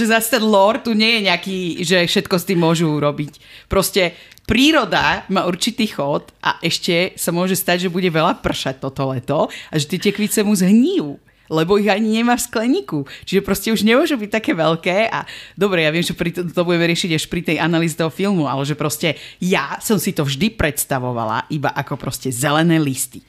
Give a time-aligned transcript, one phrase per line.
[0.00, 3.36] že zase ten lore tu nie je nejaký, že všetko s tým môžu urobiť.
[3.68, 4.16] Proste
[4.48, 9.52] príroda má určitý chod a ešte sa môže stať, že bude veľa pršať toto leto
[9.52, 12.98] a že tie tekvice mu zhníjú lebo ich ani nemá v skleníku.
[13.26, 15.26] Čiže proste už nemôžu byť také veľké a
[15.58, 18.46] dobre, ja viem, že pri to, to budeme riešiť až pri tej analýze toho filmu,
[18.46, 23.26] ale že proste ja som si to vždy predstavovala iba ako proste zelené listy.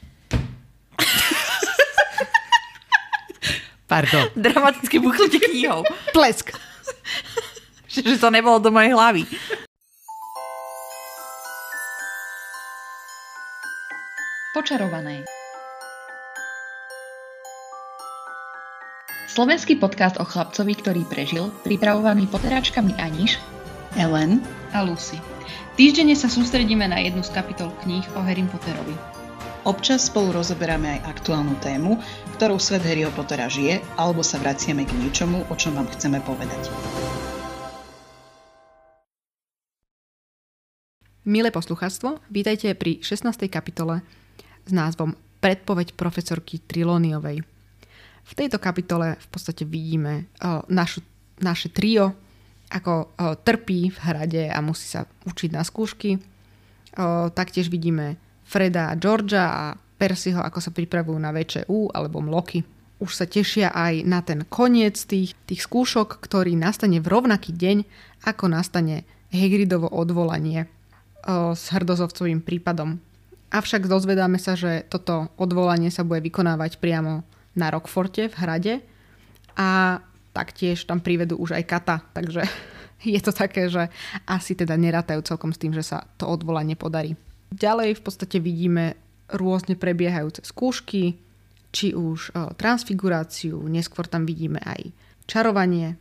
[3.91, 4.31] Pardon.
[4.39, 5.83] Dramaticky buchnutie knihou.
[6.15, 6.55] Plesk.
[7.91, 9.27] že to nebolo do mojej hlavy.
[14.55, 15.27] Počarované.
[19.31, 23.39] Slovenský podcast o chlapcovi, ktorý prežil, pripravovaný poteráčkami Aniš,
[23.95, 24.43] Ellen
[24.75, 25.19] a Lucy.
[25.79, 29.10] Týždenne sa sústredíme na jednu z kapitol kníh o Harry Potterovi.
[29.61, 32.01] Občas spolu rozoberáme aj aktuálnu tému,
[32.33, 36.65] ktorou svet Harryho Pottera žije, alebo sa vraciame k niečomu, o čom vám chceme povedať.
[41.29, 43.37] Milé poslucháctvo, vítajte pri 16.
[43.53, 44.01] kapitole
[44.65, 45.13] s názvom
[45.45, 47.45] Predpoveď profesorky Trilóniovej.
[48.25, 51.05] V tejto kapitole v podstate vidíme uh, našu,
[51.37, 52.17] naše trio,
[52.73, 56.17] ako uh, trpí v hrade a musí sa učiť na skúšky.
[56.97, 58.17] Uh, taktiež vidíme
[58.51, 59.63] Freda a Georgia a
[59.95, 62.67] Percyho, ako sa pripravujú na VČU alebo mloky.
[62.99, 67.87] Už sa tešia aj na ten koniec tých, tých skúšok, ktorý nastane v rovnaký deň,
[68.27, 72.99] ako nastane Hagridovo odvolanie uh, s hrdozovcovým prípadom.
[73.55, 77.23] Avšak dozvedáme sa, že toto odvolanie sa bude vykonávať priamo
[77.55, 78.73] na Rockforte v hrade
[79.55, 79.99] a
[80.35, 82.43] taktiež tam privedú už aj kata, takže
[83.15, 83.87] je to také, že
[84.27, 87.15] asi teda nerátajú celkom s tým, že sa to odvolanie podarí.
[87.51, 88.95] Ďalej v podstate vidíme
[89.31, 91.19] rôzne prebiehajúce skúšky,
[91.71, 94.91] či už o, transfiguráciu, neskôr tam vidíme aj
[95.27, 95.95] čarovanie,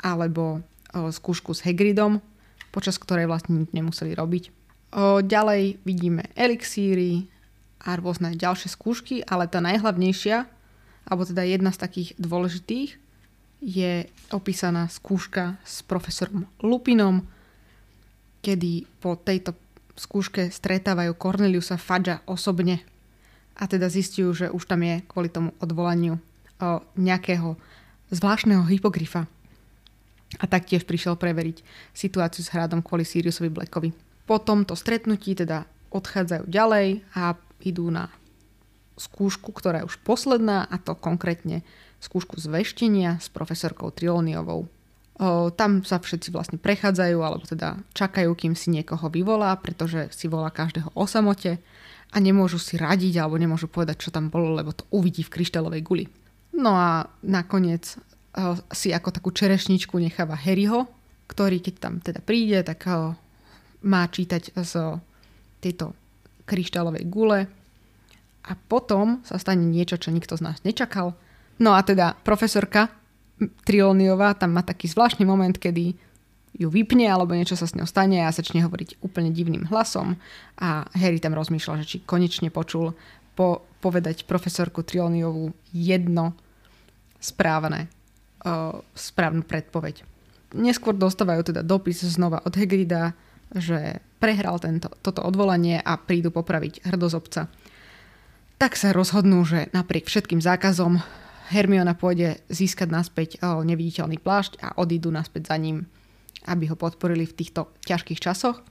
[0.00, 2.20] alebo o, skúšku s Hagridom,
[2.72, 4.44] počas ktorej vlastne nič nemuseli robiť.
[4.92, 7.28] O, ďalej vidíme elixíry
[7.84, 10.54] a rôzne ďalšie skúšky, ale tá najhlavnejšia
[11.04, 12.96] alebo teda jedna z takých dôležitých,
[13.64, 17.24] je opísaná skúška s profesorom Lupinom,
[18.44, 19.56] kedy po tejto
[19.94, 22.82] skúške stretávajú Corneliusa Fadža osobne
[23.54, 26.18] a teda zistujú, že už tam je kvôli tomu odvolaniu
[26.58, 27.54] o nejakého
[28.10, 29.30] zvláštneho hypogryfa.
[30.42, 31.62] A taktiež prišiel preveriť
[31.94, 33.94] situáciu s hradom kvôli Siriusovi Blackovi.
[34.26, 35.62] Po tomto stretnutí teda
[35.94, 38.10] odchádzajú ďalej a idú na
[38.98, 41.62] skúšku, ktorá je už posledná, a to konkrétne
[42.02, 44.66] skúšku zveštenia s profesorkou Trilóniovou.
[45.14, 50.26] O, tam sa všetci vlastne prechádzajú, alebo teda čakajú, kým si niekoho vyvolá, pretože si
[50.26, 51.62] volá každého o samote
[52.10, 55.82] a nemôžu si radiť alebo nemôžu povedať, čo tam bolo, lebo to uvidí v kryštálovej
[55.86, 56.04] guli.
[56.50, 60.90] No a nakoniec o, si ako takú čerešničku necháva Harryho,
[61.30, 63.14] ktorý keď tam teda príde, tak o,
[63.86, 64.98] má čítať z
[65.62, 65.94] tejto
[66.42, 67.46] kryštálovej gule
[68.44, 71.14] a potom sa stane niečo, čo nikto z nás nečakal.
[71.62, 72.90] No a teda profesorka
[73.66, 75.94] Trilóniová tam má taký zvláštny moment, kedy
[76.54, 80.14] ju vypne alebo niečo sa s ňou stane a začne hovoriť úplne divným hlasom
[80.54, 82.94] a Harry tam rozmýšľa, že či konečne počul
[83.34, 86.38] po, povedať profesorku Trilóniovú jedno
[87.18, 87.90] správne,
[88.46, 90.06] uh, správnu predpoveď.
[90.54, 93.18] Neskôr dostávajú teda dopis znova od Hagrida,
[93.50, 97.50] že prehral tento, toto odvolanie a prídu popraviť hrdozobca
[98.58, 101.02] tak sa rozhodnú, že napriek všetkým zákazom
[101.52, 105.84] Hermiona pôjde získať naspäť neviditeľný plášť a odídu naspäť za ním,
[106.48, 108.64] aby ho podporili v týchto ťažkých časoch.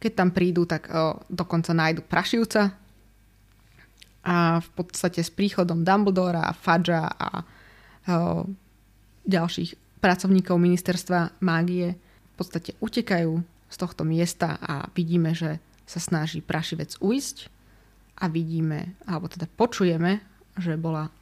[0.00, 2.72] Keď tam prídu, tak o, dokonca nájdu prašivca
[4.24, 8.48] a v podstate s príchodom Dumbledora a Fadža a o,
[9.28, 13.32] ďalších pracovníkov ministerstva mágie v podstate utekajú
[13.68, 17.52] z tohto miesta a vidíme, že sa snaží prašivec uísť
[18.24, 20.24] a vidíme, alebo teda počujeme,
[20.56, 21.12] že bola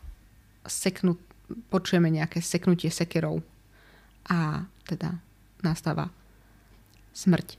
[0.68, 1.18] seknut,
[1.72, 3.40] počujeme nejaké seknutie sekerov
[4.28, 5.18] a teda
[5.64, 6.12] nastáva
[7.16, 7.56] smrť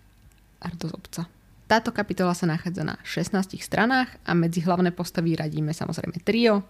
[0.62, 1.28] Ardozobca.
[1.70, 6.66] Táto kapitola sa nachádza na 16 stranách a medzi hlavné postavy radíme samozrejme trio,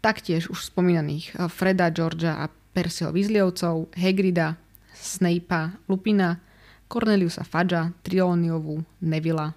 [0.00, 4.56] taktiež už spomínaných Freda, Georgia a Percyho Weasleyovcov, Hagrida,
[4.92, 6.40] Snape'a, Lupina,
[6.88, 9.56] Corneliusa Fudgea, Trioniovu, Nevilla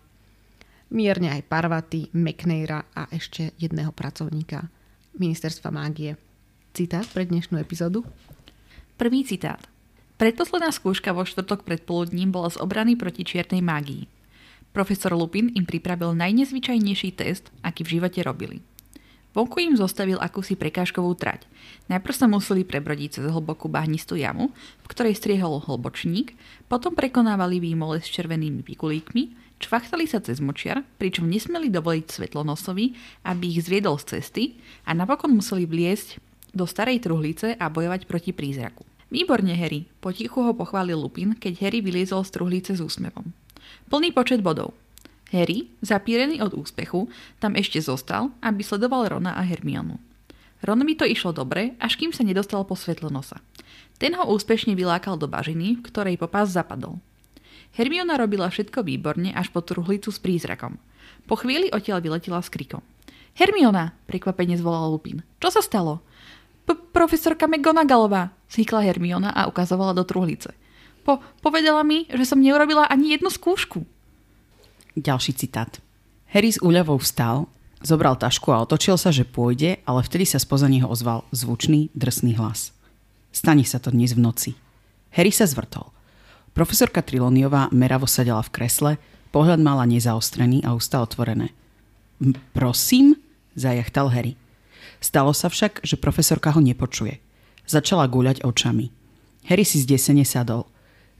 [0.93, 4.69] mierne aj Parvaty, McNaira a ešte jedného pracovníka
[5.17, 6.17] ministerstva mágie.
[6.73, 8.01] Citát pre dnešnú epizódu?
[8.97, 9.61] Prvý citát.
[10.17, 14.09] Predposledná skúška vo štvrtok predpoludním bola z obrany proti čiernej mágii.
[14.73, 18.57] Profesor Lupin im pripravil najnezvyčajnejší test, aký v živote robili.
[19.33, 21.49] Vonku im zostavil akúsi prekážkovú trať.
[21.89, 24.53] Najprv sa museli prebrodiť cez hlbokú bahnistú jamu,
[24.85, 26.37] v ktorej striehol hlbočník,
[26.69, 32.93] potom prekonávali výmole s červenými pikulíkmi, čvachtali sa cez močiar, pričom nesmeli dovoliť svetlonosovi,
[33.25, 34.43] aby ich zviedol z cesty
[34.85, 36.21] a napokon museli vliesť
[36.53, 38.85] do starej truhlice a bojovať proti prízraku.
[39.09, 43.33] Výborne, Harry, potichu ho pochválil Lupin, keď Harry vyliezol z truhlice s úsmevom.
[43.89, 44.77] Plný počet bodov.
[45.33, 47.09] Harry, zapírený od úspechu,
[47.41, 49.97] tam ešte zostal, aby sledoval Rona a Hermionu.
[50.63, 53.41] Ronovi to išlo dobre, až kým sa nedostal po svetlonosa.
[53.97, 57.01] Ten ho úspešne vylákal do bažiny, v ktorej popás zapadol.
[57.73, 60.77] Hermiona robila všetko výborne až po truhlicu s prízrakom.
[61.25, 62.85] Po chvíli odtiaľ vyletela s krikom.
[63.33, 65.25] Hermiona, prekvapene zvolal Lupin.
[65.41, 66.05] Čo sa stalo?
[66.93, 70.53] Profesorka McGonagallová, zhykla Hermiona a ukazovala do truhlice.
[71.03, 73.83] Po- povedala mi, že som neurobila ani jednu skúšku.
[74.93, 75.81] Ďalší citát.
[76.29, 77.49] Harry s úľavou vstal,
[77.81, 82.37] zobral tašku a otočil sa, že pôjde, ale vtedy sa spoza neho ozval zvučný, drsný
[82.37, 82.73] hlas.
[83.33, 84.51] Stane sa to dnes v noci.
[85.13, 85.89] Harry sa zvrtol.
[86.53, 88.91] Profesorka Triloniová meravo sedela v kresle,
[89.33, 91.49] pohľad mala nezaostrený a ústa otvorené.
[92.53, 93.17] Prosím?
[93.53, 94.33] zajachtal Harry.
[95.03, 97.21] Stalo sa však, že profesorka ho nepočuje.
[97.65, 98.89] Začala guľať očami.
[99.49, 100.65] Harry si zdesene sadol.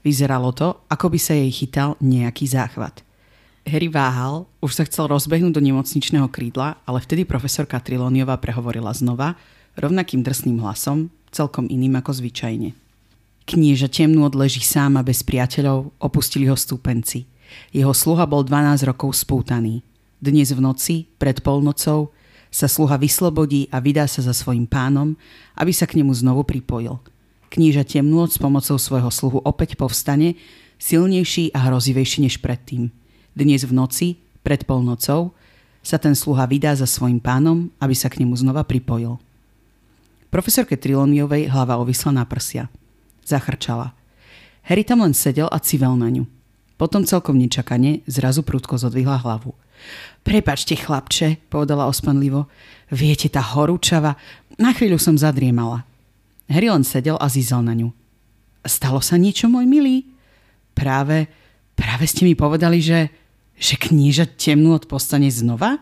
[0.02, 3.03] Vyzeralo to, ako by sa jej chytal nejaký záchvat.
[3.64, 9.40] Harry váhal, už sa chcel rozbehnúť do nemocničného krídla, ale vtedy profesorka Trilóniová prehovorila znova,
[9.80, 12.76] rovnakým drsným hlasom, celkom iným ako zvyčajne.
[13.48, 17.24] Knieža temnú odleží sám a bez priateľov, opustili ho stúpenci.
[17.72, 19.80] Jeho sluha bol 12 rokov spútaný.
[20.20, 22.12] Dnes v noci, pred polnocou,
[22.52, 25.16] sa sluha vyslobodí a vydá sa za svojim pánom,
[25.56, 27.00] aby sa k nemu znovu pripojil.
[27.48, 30.36] Kníža temnú s pomocou svojho sluhu opäť povstane,
[30.76, 32.92] silnejší a hrozivejší než predtým–
[33.34, 34.08] dnes v noci,
[34.46, 35.34] pred polnocou,
[35.84, 39.20] sa ten sluha vydá za svojim pánom, aby sa k nemu znova pripojil.
[40.32, 42.66] Profesorke Triloniovej hlava ovisla na prsia.
[43.22, 43.92] Zachrčala.
[44.64, 46.24] Harry tam len sedel a civel na ňu.
[46.80, 49.54] Potom celkom nečakane zrazu prudko zodvihla hlavu.
[50.24, 52.48] Prepačte, chlapče, povedala ospanlivo.
[52.90, 54.16] Viete, tá horúčava,
[54.56, 55.84] na chvíľu som zadriemala.
[56.48, 57.92] Harry len sedel a zízal na ňu.
[58.64, 60.08] Stalo sa niečo, môj milý?
[60.72, 61.28] Práve,
[61.76, 63.12] práve ste mi povedali, že
[63.54, 65.78] že kníža temnú od postane znova?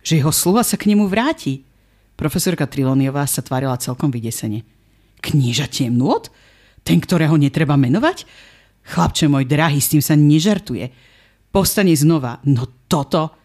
[0.00, 1.68] Že jeho sluha sa k nemu vráti?
[2.16, 4.64] Profesorka Triloniová sa tvárila celkom vydesene.
[5.20, 6.28] Kníža temnôt?
[6.84, 8.24] Ten, ktorého netreba menovať?
[8.88, 10.88] Chlapče môj drahý, s tým sa nežartuje.
[11.52, 12.40] Postane znova.
[12.48, 13.36] No toto...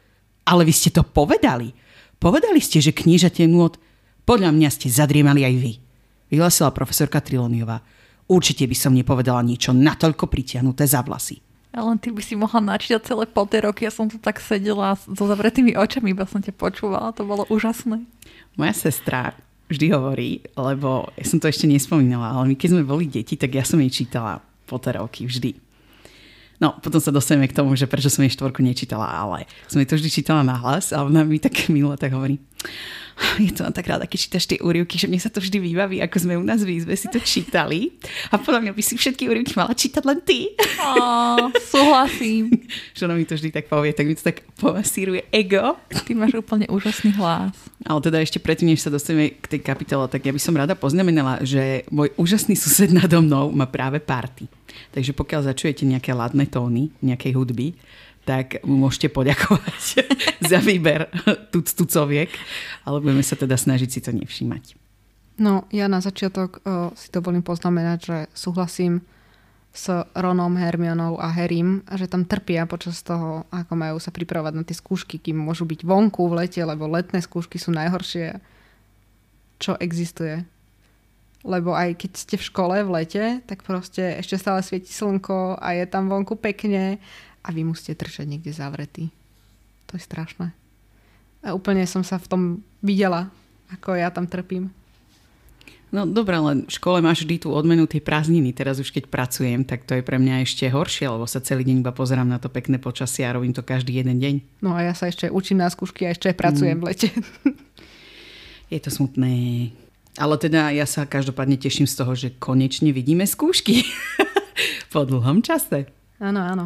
[0.45, 1.73] Ale vy ste to povedali.
[2.21, 3.75] Povedali ste, že kníža temnôt...
[4.25, 5.73] Podľa mňa ste zadriemali aj vy.
[6.33, 7.77] Vyhlasila profesorka Triloniová.
[8.25, 11.44] Určite by som nepovedala niečo natoľko pritiahnuté za vlasy.
[11.75, 13.27] Len ty by si mohla načítať celé
[13.61, 13.83] roky.
[13.83, 17.11] Ja som tu tak sedela so zavretými očami, iba som ťa počúvala.
[17.19, 18.07] To bolo úžasné.
[18.55, 19.35] Moja sestra
[19.67, 23.51] vždy hovorí, lebo ja som to ešte nespomínala, ale my keď sme boli deti, tak
[23.51, 24.39] ja som jej čítala
[24.71, 25.57] roky vždy.
[26.55, 29.89] No, potom sa dostaneme k tomu, že prečo som jej štvorku nečítala, ale som jej
[29.89, 32.39] to vždy čítala na hlas a ona mi tak milo tak hovorí
[33.39, 36.17] je to tak ráda, keď čítaš tie úryvky, že mne sa to vždy vybaví, ako
[36.19, 37.95] sme u nás v izbe si to čítali.
[38.31, 40.51] A podľa mňa by si všetky úryvky mala čítať len ty.
[40.83, 42.51] Ó, súhlasím.
[42.95, 45.79] že ona mi to vždy tak povie, tak mi to tak pomasíruje ego.
[45.87, 47.55] Ty máš úplne úžasný hlas.
[47.87, 50.75] Ale teda ešte predtým, než sa dostaneme k tej kapitole, tak ja by som rada
[50.75, 54.51] poznamenala, že môj úžasný sused nado mnou má práve party.
[54.91, 57.79] Takže pokiaľ začujete nejaké ladné tóny, nejakej hudby,
[58.25, 59.83] tak mu môžete poďakovať
[60.51, 61.07] za výber
[61.53, 62.33] tuc tucoviek,
[62.83, 64.75] ale budeme sa teda snažiť si to nevšímať.
[65.37, 69.05] No, ja na začiatok o, si dovolím poznamenať, že súhlasím
[69.75, 74.63] s Ronom, Hermionou a Harrym, že tam trpia počas toho, ako majú sa pripravovať na
[74.63, 78.39] tie skúšky, kým môžu byť vonku v lete, lebo letné skúšky sú najhoršie,
[79.59, 80.47] čo existuje.
[81.43, 85.67] Lebo aj keď ste v škole v lete, tak proste ešte stále svieti slnko a
[85.75, 86.97] je tam vonku pekne
[87.45, 89.13] a vy musíte trčať niekde zavretý.
[89.93, 90.49] To je strašné.
[91.45, 92.41] A úplne som sa v tom
[92.81, 93.29] videla,
[93.69, 94.73] ako ja tam trpím.
[95.93, 98.51] No dobré, len v škole máš vždy tú odmenu tej prázdniny.
[98.51, 101.85] Teraz už keď pracujem, tak to je pre mňa ešte horšie, lebo sa celý deň
[101.85, 104.65] iba pozerám na to pekné počasie a robím to každý jeden deň.
[104.65, 106.81] No a ja sa ešte učím na skúšky a ešte pracujem mm.
[106.81, 107.09] v lete.
[108.73, 109.31] Je to smutné.
[110.17, 113.85] Ale teda ja sa každopádne teším z toho, že konečne vidíme skúšky.
[114.95, 115.91] po dlhom čase.
[116.23, 116.65] Áno, áno.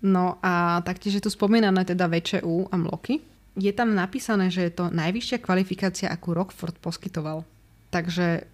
[0.00, 3.20] No a taktiež je tu spomínané teda VČU a MLOKy.
[3.60, 7.44] Je tam napísané, že je to najvyššia kvalifikácia, akú Rockford poskytoval.
[7.92, 8.48] Takže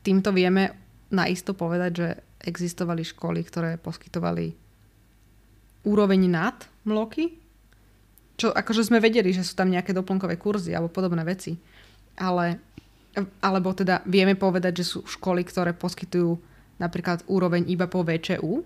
[0.00, 0.72] týmto vieme
[1.12, 2.08] naisto povedať, že
[2.40, 4.54] existovali školy, ktoré poskytovali
[5.84, 6.56] úroveň nad
[6.88, 7.36] MLOKy.
[8.38, 11.58] čo akože sme vedeli, že sú tam nejaké doplnkové kurzy alebo podobné veci.
[12.22, 12.62] Ale,
[13.42, 16.38] alebo teda vieme povedať, že sú školy, ktoré poskytujú
[16.78, 18.62] napríklad úroveň iba po VČU,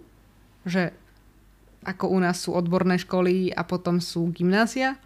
[0.68, 0.92] že
[1.82, 4.98] ako u nás sú odborné školy a potom sú gymnázia,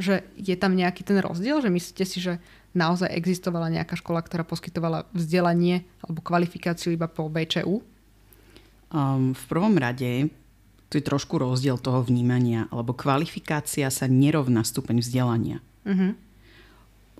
[0.00, 2.40] že je tam nejaký ten rozdiel, že myslíte si, že
[2.72, 7.84] naozaj existovala nejaká škola, ktorá poskytovala vzdelanie alebo kvalifikáciu iba po VČU?
[8.92, 10.32] Um, v prvom rade
[10.92, 15.64] tu je trošku rozdiel toho vnímania, lebo kvalifikácia sa nerovná stupeň vzdelania.
[15.88, 16.12] Uh-huh.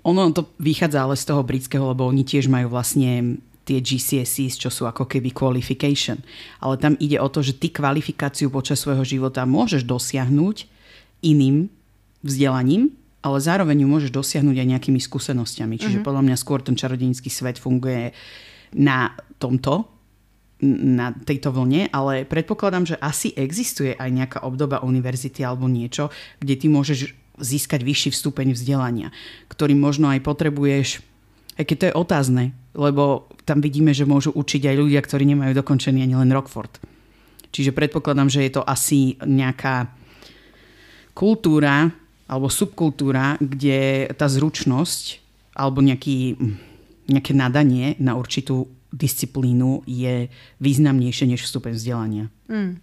[0.05, 4.67] Ono to vychádza ale z toho britského, lebo oni tiež majú vlastne tie GCSEs, čo
[4.67, 6.19] sú ako keby qualification.
[6.59, 10.67] Ale tam ide o to, že ty kvalifikáciu počas svojho života môžeš dosiahnuť
[11.23, 11.71] iným
[12.23, 12.91] vzdelaním,
[13.23, 15.79] ale zároveň ju môžeš dosiahnuť aj nejakými skúsenosťami.
[15.79, 16.07] Čiže uh-huh.
[16.07, 18.11] podľa mňa skôr ten čarodejnícky svet funguje
[18.75, 19.87] na tomto,
[20.63, 26.55] na tejto vlne, ale predpokladám, že asi existuje aj nejaká obdoba univerzity alebo niečo, kde
[26.55, 29.09] ty môžeš získať vyšší stupeň vzdelania,
[29.51, 31.03] ktorý možno aj potrebuješ,
[31.59, 32.43] aj keď to je otázne,
[32.73, 36.81] lebo tam vidíme, že môžu učiť aj ľudia, ktorí nemajú dokončený ani len Rockford.
[37.53, 39.93] Čiže predpokladám, že je to asi nejaká
[41.13, 41.93] kultúra
[42.25, 45.21] alebo subkultúra, kde tá zručnosť
[45.53, 46.33] alebo nejaký,
[47.13, 52.25] nejaké nadanie na určitú disciplínu je významnejšie než stupeň vzdelania.
[52.49, 52.81] Mm.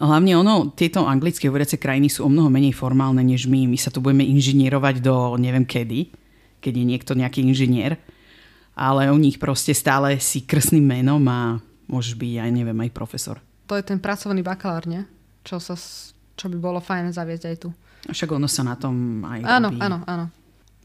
[0.00, 3.68] Hlavne ono, tieto anglické hovoriace krajiny sú o mnoho menej formálne než my.
[3.68, 6.19] My sa tu budeme inžinierovať do neviem kedy,
[6.60, 7.96] keď je niekto nejaký inžinier
[8.80, 13.36] ale u nich proste stále si krstným menom a môžeš byť aj neviem, aj profesor.
[13.68, 15.04] To je ten pracovný bakalár, nie?
[15.44, 15.76] Čo, sa,
[16.34, 17.68] čo by bolo fajn zaviesť aj tu.
[18.08, 19.80] Však ono sa na tom aj Áno, robí.
[19.84, 20.26] áno, áno.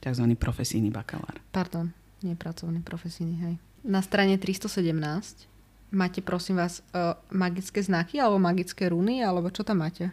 [0.03, 1.39] Takzvaný profesijný bakalár.
[1.55, 1.89] Pardon,
[2.21, 3.55] nie pracovný, profesijný, hej.
[3.87, 5.47] Na strane 317
[5.95, 10.11] máte, prosím vás, uh, magické znaky alebo magické runy, alebo čo tam máte?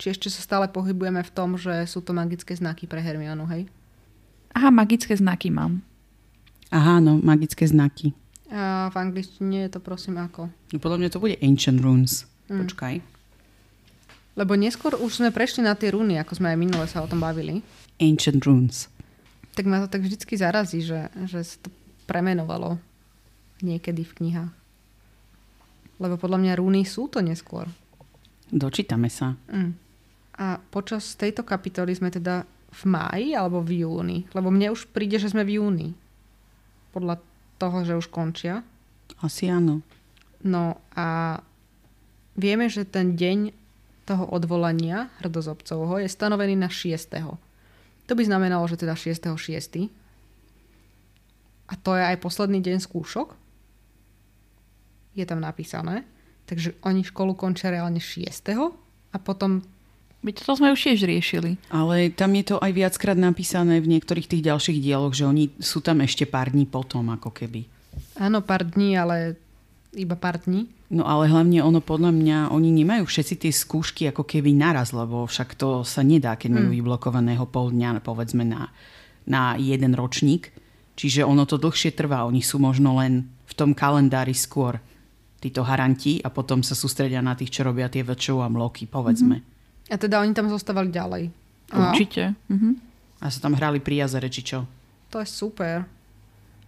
[0.00, 3.68] Či ešte sa stále pohybujeme v tom, že sú to magické znaky pre Hermionu, hej?
[4.56, 5.84] Aha, magické znaky mám.
[6.72, 8.16] Aha, no, magické znaky.
[8.48, 10.48] A v angličtine je to prosím ako?
[10.72, 12.24] No, podľa mňa to bude Ancient Runes.
[12.48, 12.64] Mm.
[12.64, 12.94] Počkaj.
[14.36, 17.20] Lebo neskôr už sme prešli na tie runy, ako sme aj minule sa o tom
[17.20, 17.60] bavili.
[18.00, 18.88] Ancient Runes.
[19.52, 21.68] Tak ma to tak vždycky zarazí, že, že sa to
[22.08, 22.80] premenovalo
[23.60, 24.52] niekedy v knihách.
[26.00, 27.68] Lebo podľa mňa rúny sú to neskôr.
[28.48, 29.36] Dočítame sa.
[29.52, 29.76] Mm.
[30.36, 34.18] A počas tejto kapitoly sme teda v máji alebo v júni?
[34.34, 35.88] Lebo mne už príde, že sme v júni.
[36.92, 37.20] Podľa
[37.56, 38.64] toho, že už končia.
[39.22, 39.80] Asi áno.
[40.44, 41.40] No a
[42.36, 43.52] vieme, že ten deň
[44.06, 47.10] toho odvolania hrdozobcovho je stanovený na 6.
[48.06, 49.90] To by znamenalo, že teda 6.6.
[51.66, 53.34] A to je aj posledný deň skúšok.
[55.18, 56.06] Je tam napísané.
[56.46, 58.30] Takže oni školu končia reálne 6.
[59.10, 59.66] A potom
[60.26, 61.54] Veď to sme už tiež riešili.
[61.70, 65.78] Ale tam je to aj viackrát napísané v niektorých tých ďalších dieloch, že oni sú
[65.78, 67.62] tam ešte pár dní potom, ako keby.
[68.18, 69.38] Áno, pár dní, ale
[69.94, 70.66] iba pár dní.
[70.90, 75.30] No ale hlavne ono podľa mňa, oni nemajú všetci tie skúšky ako keby naraz, lebo
[75.30, 76.76] však to sa nedá, keď majú Mm.
[76.82, 78.74] vyblokovaného pol dňa, povedzme na,
[79.30, 80.50] na jeden ročník.
[80.98, 82.26] Čiže ono to dlhšie trvá.
[82.26, 84.82] Oni sú možno len v tom kalendári skôr
[85.38, 89.38] títo haranti a potom sa sústredia na tých, čo robia tie väčšou a mloky, povedzme.
[89.38, 89.54] Mm-hmm.
[89.86, 91.30] A teda oni tam zostávali ďalej.
[91.68, 92.34] Určite.
[92.46, 92.70] Mhm.
[93.16, 94.66] A sa tam hrali pri jazere, či čo.
[95.08, 95.86] to je super.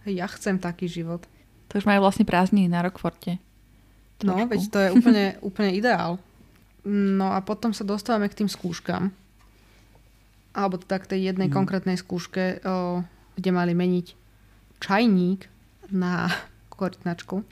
[0.03, 1.21] Ja chcem taký život.
[1.67, 3.37] To už majú vlastne prázdniny na Rockforte.
[4.19, 4.49] No, Trošku.
[4.49, 6.17] veď to je úplne, úplne ideál.
[6.83, 9.11] No a potom sa dostávame k tým skúškam.
[10.51, 11.53] Alebo teda k tej jednej Mhm.
[11.53, 13.03] konkrétnej skúške, o,
[13.35, 14.07] kde mali meniť
[14.79, 15.45] čajník
[15.89, 16.31] na
[16.71, 17.43] korytnačku.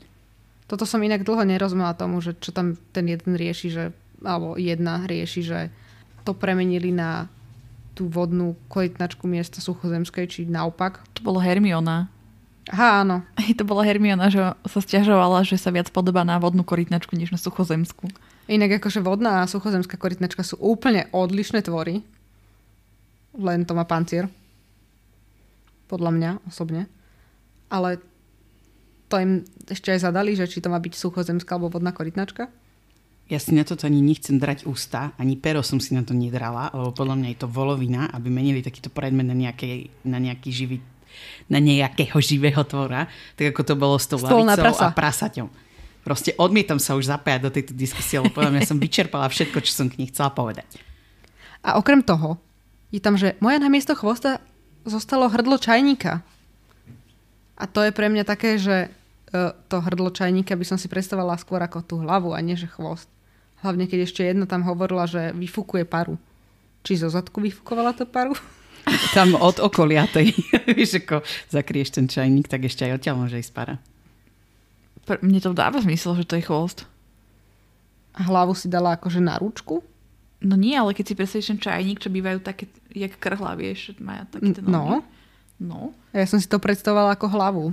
[0.66, 3.84] Toto som inak dlho nerozumela tomu, že čo tam ten jeden rieši, že,
[4.22, 5.60] alebo jedna rieši, že
[6.26, 7.30] to premenili na
[7.98, 11.02] tú vodnú korytnačku miesto suchozemskej, či naopak.
[11.18, 12.14] To bolo Hermiona.
[12.70, 13.24] Aha, áno.
[13.58, 17.40] To bola Hermiona, že sa stiažovala, že sa viac podobá na vodnú korytnačku, než na
[17.40, 18.12] suchozemskú.
[18.46, 22.06] Inak akože vodná a suchozemská korytnačka sú úplne odlišné tvory.
[23.34, 24.30] Len to má pancier.
[25.88, 26.92] Podľa mňa osobne.
[27.72, 28.04] Ale
[29.08, 29.32] to im
[29.68, 32.52] ešte aj zadali, že či to má byť suchozemská alebo vodná korytnačka.
[33.28, 36.72] Ja si na toto ani nechcem drať ústa, ani pero som si na to nedrala,
[36.72, 40.80] lebo podľa mňa je to volovina, aby menili takýto predmet na, nejakej, na nejaký živý
[41.50, 44.86] na nejakého živého tvora, tak ako to bolo s tou lavicou prasa.
[44.86, 45.48] a prasaťom.
[46.06, 49.74] Proste odmietam sa už zapájať do tejto diskusie, lebo podľa mňa som vyčerpala všetko, čo
[49.74, 50.80] som k nej chcela povedať.
[51.66, 52.40] A okrem toho
[52.96, 54.40] je tam, že moja namiesto chvosta
[54.88, 56.24] zostalo hrdlo čajníka.
[57.60, 58.90] A to je pre mňa také, že e,
[59.68, 63.12] to hrdlo čajníka by som si predstavovala skôr ako tú hlavu a nie že chvost.
[63.60, 66.16] Hlavne keď ešte jedna tam hovorila, že vyfúkuje paru.
[66.82, 68.38] Či zo zadku vyfúkovala to paru?
[69.12, 70.32] Tam od okolia tej,
[70.78, 73.76] vieš, ako zakrieš ten čajník, tak ešte aj odtiaľ môže ísť para.
[75.04, 76.88] Pr- Mne to dáva zmysel, že to je chvost.
[78.16, 79.84] A hlavu si dala akože na ručku?
[80.40, 84.00] No nie, ale keď si predstavíš ten čajník, čo bývajú také, jak krhla, vieš, že
[84.00, 84.72] majú také tie No.
[84.72, 84.98] nohy.
[85.58, 85.80] No.
[86.14, 87.64] Ja som si to predstavovala ako hlavu.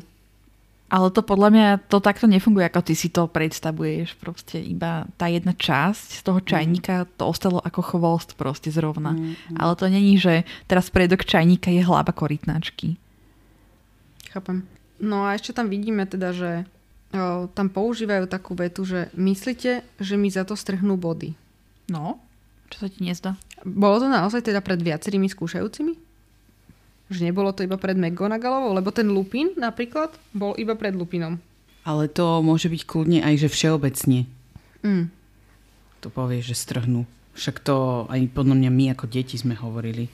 [0.94, 4.14] Ale to podľa mňa to takto nefunguje, ako ty si to predstavuješ.
[4.14, 9.18] Proste iba tá jedna časť z toho čajníka to ostalo ako chvost proste zrovna.
[9.58, 12.94] Ale to není, že teraz predok čajníka je hlava korytnačky.
[14.30, 14.62] Chápem.
[15.02, 16.50] No a ešte tam vidíme teda, že
[17.10, 21.34] o, tam používajú takú vetu, že myslíte, že mi za to strhnú body.
[21.90, 22.22] No,
[22.70, 23.34] čo sa ti nezdá?
[23.66, 26.03] Bolo to naozaj teda pred viacerými skúšajúcimi?
[27.12, 28.72] Že nebolo to iba pred McGonagallovou?
[28.72, 31.36] Lebo ten Lupin napríklad bol iba pred Lupinom.
[31.84, 34.24] Ale to môže byť kľudne aj, že všeobecne.
[34.80, 35.12] Mm.
[36.00, 37.04] To povieš, že strhnú.
[37.36, 40.08] Však to aj podľa mňa my ako deti sme hovorili.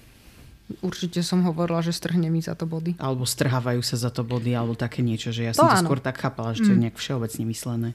[0.83, 2.95] Určite som hovorila, že strhne mi za to body.
[2.99, 5.87] Alebo strhávajú sa za to body, alebo také niečo, že ja To som to áno.
[5.87, 7.89] skôr tak chápala, že to je nejak všeobecne myslené.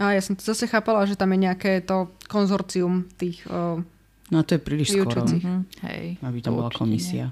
[0.00, 3.44] A ja som to zase chápala, že tam je nejaké to konzorcium tých...
[3.48, 3.84] O,
[4.32, 5.20] No a to je príliš skoro.
[5.20, 5.68] Mhm.
[5.84, 6.16] Hej.
[6.24, 7.24] aby tam bola určite komisia.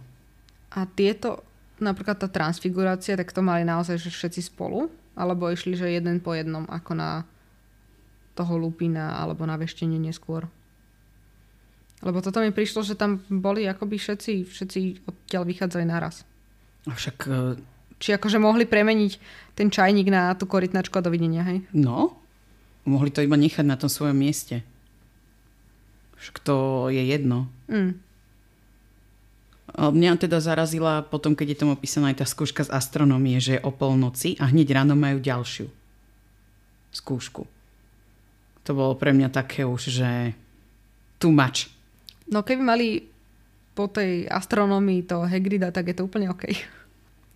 [0.73, 1.45] A tieto,
[1.77, 4.89] napríklad tá transfigurácia, tak to mali naozaj, že všetci spolu?
[5.13, 7.29] Alebo išli, že jeden po jednom, ako na
[8.33, 10.49] toho Lupina, alebo na veštenie neskôr?
[12.03, 16.27] Lebo toto mi prišlo, že tam boli akoby všetci, všetci odtiaľ vychádzali naraz.
[16.89, 17.61] Avšak, e,
[18.03, 19.13] Či akože mohli premeniť
[19.55, 21.63] ten čajník na tú korytnačku a dovidenia, hej?
[21.71, 22.19] no,
[22.83, 24.67] mohli to iba nechať na tom svojom mieste.
[26.19, 27.47] Však to je jedno.
[27.71, 27.99] Mm.
[29.73, 33.65] Mňa teda zarazila potom, keď je tam opísaná aj tá skúška z astronómie, že je
[33.65, 35.67] o polnoci a hneď ráno majú ďalšiu
[36.93, 37.49] skúšku.
[38.69, 40.37] To bolo pre mňa také už, že
[41.17, 41.73] too much.
[42.29, 42.89] No keby mali
[43.73, 46.53] po tej astronomii to Hagrida, tak je to úplne OK.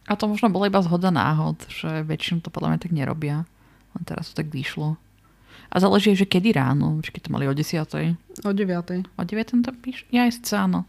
[0.07, 3.49] A to možno bola iba zhoda náhod, že väčšinou to podľa mňa tak nerobia.
[3.97, 5.01] Len teraz to tak vyšlo.
[5.73, 7.01] A záleží, že kedy ráno.
[7.01, 7.81] Či keď to mali o 10.
[8.45, 9.19] O 9.
[9.19, 9.65] O 9.
[9.65, 10.05] tam píš?
[10.15, 10.87] Ja aj síce áno.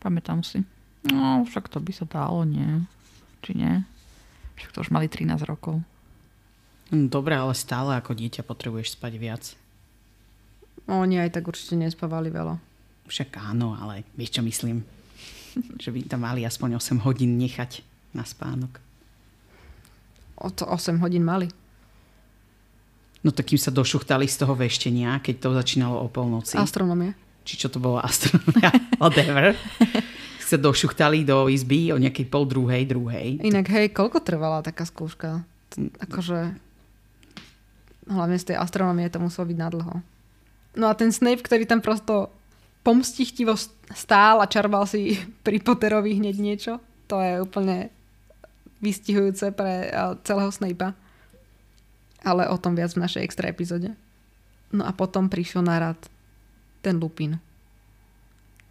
[0.00, 0.64] Pamätám si.
[1.06, 2.84] No, však to by sa dalo, nie?
[3.44, 3.84] Či nie?
[4.56, 5.80] Však to už mali 13 rokov.
[6.92, 9.44] Hm, Dobre, ale stále ako dieťa potrebuješ spať viac.
[10.90, 12.58] Oni aj tak určite nespávali veľa.
[13.06, 14.82] Však áno, ale vieš čo myslím?
[15.82, 17.82] že by tam mali aspoň 8 hodín nechať
[18.14, 18.78] na spánok.
[20.40, 21.50] O to 8 hodín mali.
[23.20, 26.56] No tak kým sa došuchtali z toho veštenia, keď to začínalo o polnoci.
[26.56, 27.12] Astronomie.
[27.50, 28.70] Či čo to bolo astronomia,
[29.02, 29.58] whatever,
[30.38, 33.42] sa došuchtali do izby o nejakej pol druhej, druhej.
[33.42, 35.42] Inak hej, koľko trvala taká skúška?
[35.98, 36.54] Akože
[38.06, 39.94] hlavne z tej astronomie to muselo byť nadlho.
[40.78, 42.30] No a ten Snape, ktorý tam prosto
[42.86, 43.58] pomstichtivo
[43.94, 46.72] stál a čarbal si pri Potterovi hneď niečo,
[47.10, 47.90] to je úplne
[48.82, 49.90] vystihujúce pre
[50.22, 50.94] celého Snape'a.
[52.20, 53.96] Ale o tom viac v našej extra epizóde.
[54.70, 56.00] No a potom prišiel na rad
[56.80, 57.36] ten Lupin.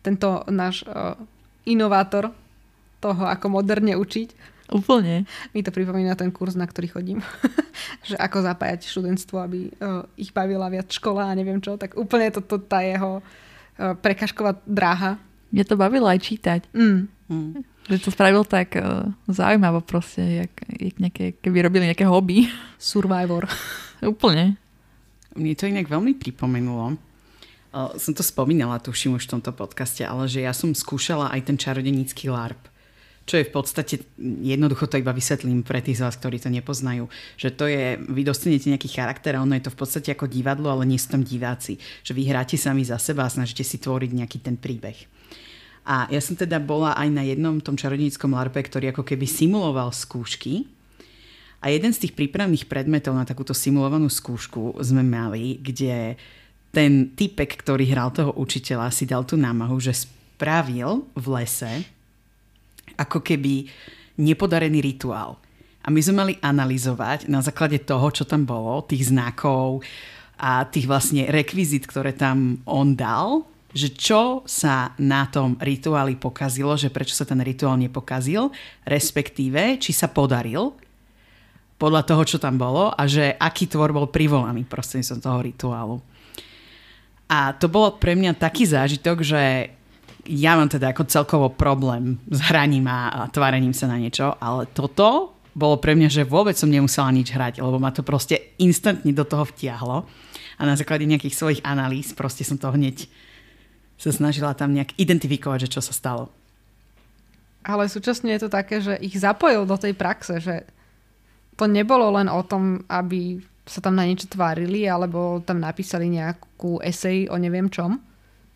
[0.01, 1.17] Tento náš uh,
[1.65, 2.33] inovátor
[2.99, 4.59] toho, ako moderne učiť.
[4.69, 5.25] Úplne.
[5.57, 7.19] Mi to pripomína ten kurz, na ktorý chodím.
[8.07, 11.79] že ako zapájať študentstvo, aby uh, ich bavila viac škola a neviem čo.
[11.79, 15.17] Tak úplne to, to tá jeho uh, prekažková dráha.
[15.49, 16.61] Mňa to bavilo aj čítať.
[16.77, 17.09] Mm.
[17.29, 17.65] Hm.
[17.89, 22.45] Že to spravil tak uh, zaujímavo proste, jak, jak nejaké, keby robili nejaké hobby.
[22.77, 23.49] Survivor.
[24.05, 24.53] Úplne.
[25.33, 27.08] Mne to inak veľmi pripomenulo.
[27.69, 31.53] Uh, som to spomínala, tuším už v tomto podcaste, ale že ja som skúšala aj
[31.53, 32.57] ten čarodenický LARP.
[33.29, 33.95] Čo je v podstate,
[34.41, 37.05] jednoducho to iba vysvetlím pre tých z vás, ktorí to nepoznajú,
[37.37, 40.73] že to je, vy dostanete nejaký charakter a ono je to v podstate ako divadlo,
[40.73, 41.77] ale nie sú tam diváci.
[42.01, 45.05] Že vy hráte sami za seba a snažíte si tvoriť nejaký ten príbeh.
[45.85, 49.93] A ja som teda bola aj na jednom tom čarodejnickom larpe, ktorý ako keby simuloval
[49.93, 50.65] skúšky.
[51.61, 56.17] A jeden z tých prípravných predmetov na takúto simulovanú skúšku sme mali, kde
[56.69, 61.85] ten typek, ktorý hral toho učiteľa, si dal tú námahu, že spravil v lese
[62.99, 63.69] ako keby
[64.19, 65.39] nepodarený rituál.
[65.79, 69.81] A my sme mali analyzovať na základe toho, čo tam bolo, tých znakov
[70.35, 76.73] a tých vlastne rekvizit, ktoré tam on dal, že čo sa na tom rituáli pokazilo,
[76.75, 78.49] že prečo sa ten rituál nepokazil,
[78.83, 80.73] respektíve, či sa podaril
[81.79, 85.97] podľa toho, čo tam bolo a že aký tvor bol privolaný prostredníctvom toho rituálu.
[87.29, 89.69] A to bolo pre mňa taký zážitok, že
[90.29, 95.37] ja mám teda ako celkovo problém s hraním a, tvárením sa na niečo, ale toto
[95.53, 99.25] bolo pre mňa, že vôbec som nemusela nič hrať, lebo ma to proste instantne do
[99.25, 100.05] toho vtiahlo
[100.57, 103.09] a na základe nejakých svojich analýz proste som to hneď
[103.99, 106.31] sa snažila tam nejak identifikovať, že čo sa stalo.
[107.65, 110.63] Ale súčasne je to také, že ich zapojil do tej praxe, že
[111.59, 116.81] to nebolo len o tom, aby sa tam na niečo tvárili, alebo tam napísali nejakú
[116.81, 118.01] esej o neviem čom,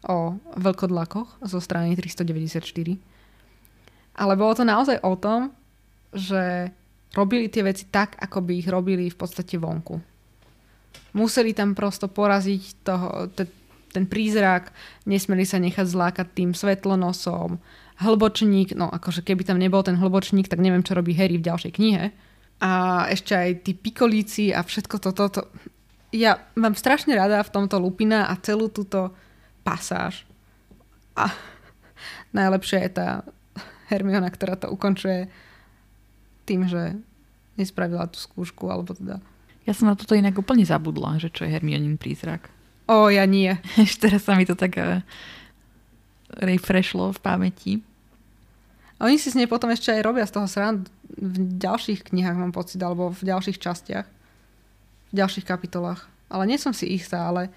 [0.10, 2.98] o vlkodlakoch zo strany 394.
[4.18, 5.54] Ale bolo to naozaj o tom,
[6.14, 6.74] že
[7.14, 10.02] robili tie veci tak, ako by ich robili v podstate vonku.
[11.14, 13.46] Museli tam prosto poraziť toho, te,
[13.94, 14.74] ten prízrak,
[15.06, 17.62] nesmeli sa nechať zlákať tým svetlonosom,
[18.02, 21.72] hlbočník, no akože keby tam nebol ten hlbočník, tak neviem, čo robí Harry v ďalšej
[21.78, 22.10] knihe.
[22.60, 25.24] A ešte aj tí pikolíci a všetko toto.
[25.30, 25.42] To,
[26.14, 29.12] ja mám strašne rada v tomto Lupina a celú túto
[29.66, 30.28] pasáž.
[31.18, 31.34] A
[32.32, 33.08] najlepšia je tá
[33.90, 35.28] Hermiona, ktorá to ukončuje
[36.44, 36.98] tým, že
[37.56, 39.22] nespravila tú skúšku, alebo teda...
[39.64, 42.52] Ja som na toto inak úplne zabudla, že čo je Hermionin prízrak.
[42.90, 43.56] O, ja nie.
[43.80, 45.00] Ešte teraz sa mi to tak uh,
[46.42, 47.72] refreshlo v pamäti.
[49.02, 52.54] Oni si s nej potom ešte aj robia z toho srand v ďalších knihách, mám
[52.54, 54.08] pocit, alebo v ďalších častiach.
[55.10, 56.06] V ďalších kapitolách.
[56.30, 57.54] Ale nie som si istá, ale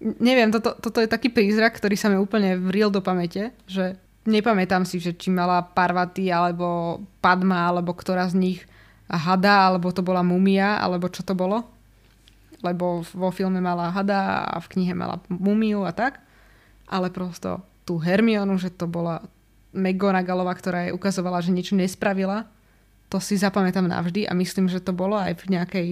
[0.00, 3.96] neviem, toto, toto je taký prízrak, ktorý sa mi úplne vril do pamäte, že
[4.28, 8.60] nepamätám si, že či mala Parvati alebo Padma, alebo ktorá z nich
[9.08, 11.74] hada, alebo to bola mumia, alebo čo to bolo
[12.64, 16.24] lebo vo filme mala hada a v knihe mala mumiu a tak.
[16.88, 19.20] Ale prosto tú Hermionu, že to bola
[19.74, 22.46] McGonagallová, ktorá jej ukazovala, že niečo nespravila,
[23.10, 25.88] to si zapamätám navždy a myslím, že to bolo aj v nejakej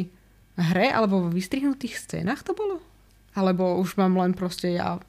[0.58, 2.80] hre alebo v vystrihnutých scénach to bolo.
[3.32, 5.00] Alebo už mám len proste ja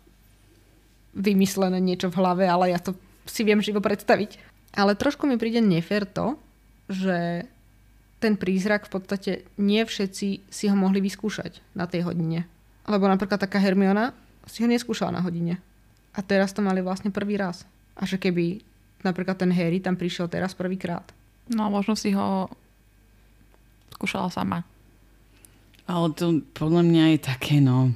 [1.13, 2.97] vymyslené niečo v hlave, ale ja to
[3.29, 4.39] si viem živo predstaviť.
[4.73, 6.35] Ale trošku mi príde nefér to,
[6.89, 7.45] že
[8.17, 12.47] ten prízrak v podstate nie všetci si ho mohli vyskúšať na tej hodine.
[12.87, 14.15] Lebo napríklad taká Hermiona
[14.47, 15.59] si ho neskúšala na hodine.
[16.15, 17.67] A teraz to mali vlastne prvý raz.
[17.97, 18.63] A že keby
[19.05, 21.05] napríklad ten Harry tam prišiel teraz prvýkrát.
[21.51, 22.47] No možno si ho
[23.93, 24.63] skúšala sama.
[25.83, 27.91] Ale to podľa mňa je také, no,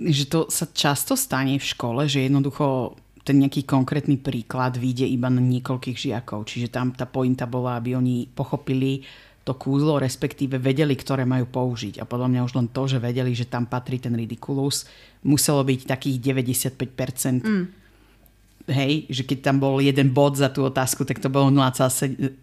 [0.00, 5.30] že to sa často stane v škole, že jednoducho ten nejaký konkrétny príklad vyjde iba
[5.30, 6.48] na niekoľkých žiakov.
[6.48, 9.06] Čiže tam tá pointa bola, aby oni pochopili
[9.42, 12.02] to kúzlo, respektíve vedeli, ktoré majú použiť.
[12.02, 14.86] A podľa mňa už len to, že vedeli, že tam patrí ten ridiculus,
[15.22, 17.42] muselo byť takých 95%.
[17.42, 17.81] Mm.
[18.70, 22.38] Hej, že keď tam bol jeden bod za tú otázku, tak to bolo 0,75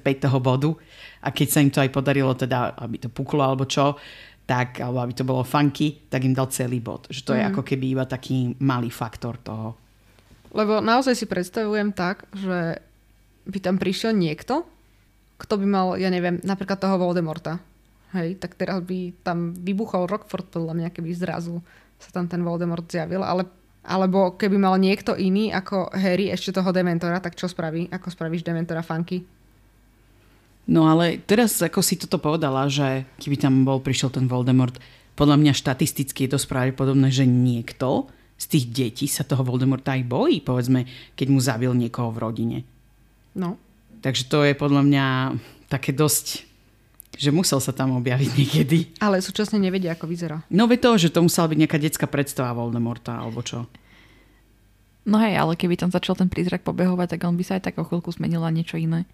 [0.00, 0.70] toho bodu.
[1.20, 4.00] A keď sa im to aj podarilo, teda, aby to puklo alebo čo,
[4.46, 7.10] tak, alebo aby to bolo funky, tak im dal celý bod.
[7.10, 7.36] Že to mm.
[7.36, 9.74] je ako keby iba taký malý faktor toho.
[10.54, 12.80] Lebo naozaj si predstavujem tak, že
[13.44, 14.64] by tam prišiel niekto,
[15.36, 17.60] kto by mal, ja neviem, napríklad toho Voldemorta.
[18.16, 21.60] Hej, tak teraz by tam vybuchol Rockford podľa mňa, keby zrazu
[22.00, 23.44] sa tam ten Voldemort zjavil, ale
[23.86, 27.86] alebo keby mal niekto iný ako Harry ešte toho Dementora, tak čo spraví?
[27.88, 29.22] Ako spravíš Dementora funky?
[30.66, 34.74] No ale teraz, ako si toto povedala, že keby tam bol, prišiel ten Voldemort,
[35.14, 40.04] podľa mňa štatisticky je to pravdepodobné, že niekto z tých detí sa toho Voldemorta aj
[40.04, 40.84] bojí, povedzme,
[41.16, 42.58] keď mu zabil niekoho v rodine.
[43.32, 43.56] No.
[44.04, 45.06] Takže to je podľa mňa
[45.72, 46.45] také dosť,
[47.16, 48.78] že musel sa tam objaviť niekedy.
[49.00, 50.44] Ale súčasne nevedia, ako vyzerá.
[50.52, 53.64] No ve to, že to musela byť nejaká detská predstava Voldemorta, alebo čo.
[55.06, 57.78] No hej, ale keby tam začal ten prízrak pobehovať, tak on by sa aj tak
[57.78, 59.06] o chvíľku zmenil na niečo iné.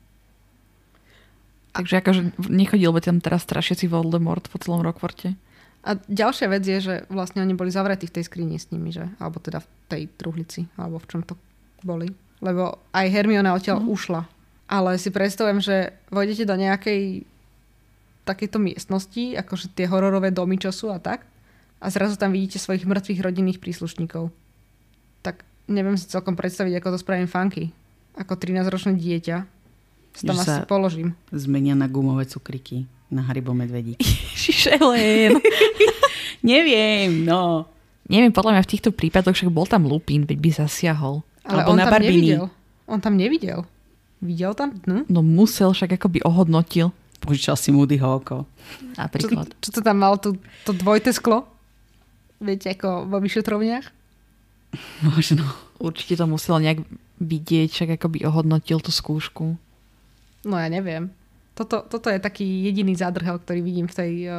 [1.72, 2.20] Takže akože
[2.52, 5.36] nechodil by tam teraz strašiaci Voldemort po celom Rockforte.
[5.82, 9.08] A ďalšia vec je, že vlastne oni boli zavretí v tej skrini s nimi, že?
[9.18, 11.34] Alebo teda v tej truhlici, alebo v čom to
[11.82, 12.12] boli.
[12.38, 13.88] Lebo aj Hermiona odtiaľ mm.
[13.88, 14.22] ušla.
[14.70, 17.26] Ale si predstavujem, že vojdete do nejakej
[18.22, 21.26] takejto miestnosti, akože tie hororové domy, čo sú a tak,
[21.82, 24.30] a zrazu tam vidíte svojich mŕtvych rodinných príslušníkov.
[25.26, 27.74] Tak neviem si celkom predstaviť, ako to spravím funky.
[28.14, 29.37] Ako 13-ročné dieťa.
[30.22, 31.16] Tam asi položím.
[31.32, 34.00] Zmenia na gumové cukriky na Haribo medvedí.
[34.00, 35.37] Ježišelen.
[36.50, 37.68] Neviem, no.
[38.08, 41.22] Neviem, podľa mňa v týchto prípadoch však bol tam Lupín, veď by zasiahol.
[41.46, 42.48] Ale on na tam nevidel.
[42.88, 43.62] On tam nevidel.
[44.18, 45.06] Videl tam dnu?
[45.06, 46.90] No musel, však ako by ohodnotil.
[47.22, 48.44] Požičal si Moodyho oko.
[48.98, 49.54] Napríklad.
[49.62, 50.35] Čo, čo to tam mal, to,
[50.66, 51.46] to dvojité sklo?
[52.42, 53.87] Viete, ako vo vyšetrovniach?
[55.06, 55.46] Možno.
[55.78, 56.82] Určite to musel nejak
[57.22, 59.54] vidieť, však ako by ohodnotil tú skúšku.
[60.42, 61.14] No ja neviem.
[61.54, 64.35] Toto, toto je taký jediný zádrhel, ktorý vidím v tej uh,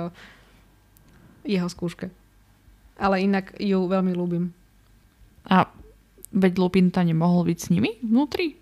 [1.48, 2.12] jeho skúške.
[3.00, 4.52] Ale inak ju veľmi ľúbim.
[5.48, 5.72] A
[6.36, 8.60] veď Lupinta nemohol byť s nimi vnútri?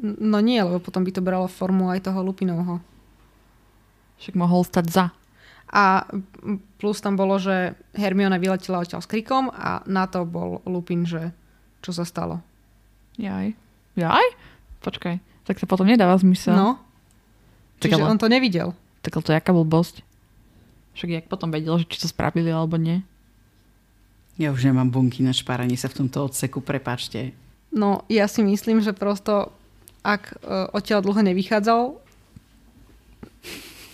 [0.00, 2.80] No nie, lebo potom by to bralo formu aj toho Lupinovho.
[4.20, 5.06] Však mohol stať za.
[5.70, 6.04] A
[6.82, 11.30] plus tam bolo, že Hermiona vyletela odtiaľ s krikom a na to bol Lupin, že
[11.80, 12.42] čo sa stalo.
[13.16, 13.54] Jaj.
[13.96, 14.26] Jaj?
[14.84, 15.16] Počkaj.
[15.46, 16.52] Tak to potom nedáva zmysel.
[16.52, 16.76] No.
[17.80, 18.76] Tak Čiže ale- on to nevidel.
[19.00, 20.04] Tak to je jaká blbosť.
[20.92, 23.00] Však jak potom vedel, že či to spravili alebo nie.
[24.36, 27.32] Ja už nemám bunky na špáranie sa v tomto odseku, prepačte.
[27.70, 29.54] No, ja si myslím, že prosto
[30.00, 31.80] ak uh, odtiaľ dlho nevychádzal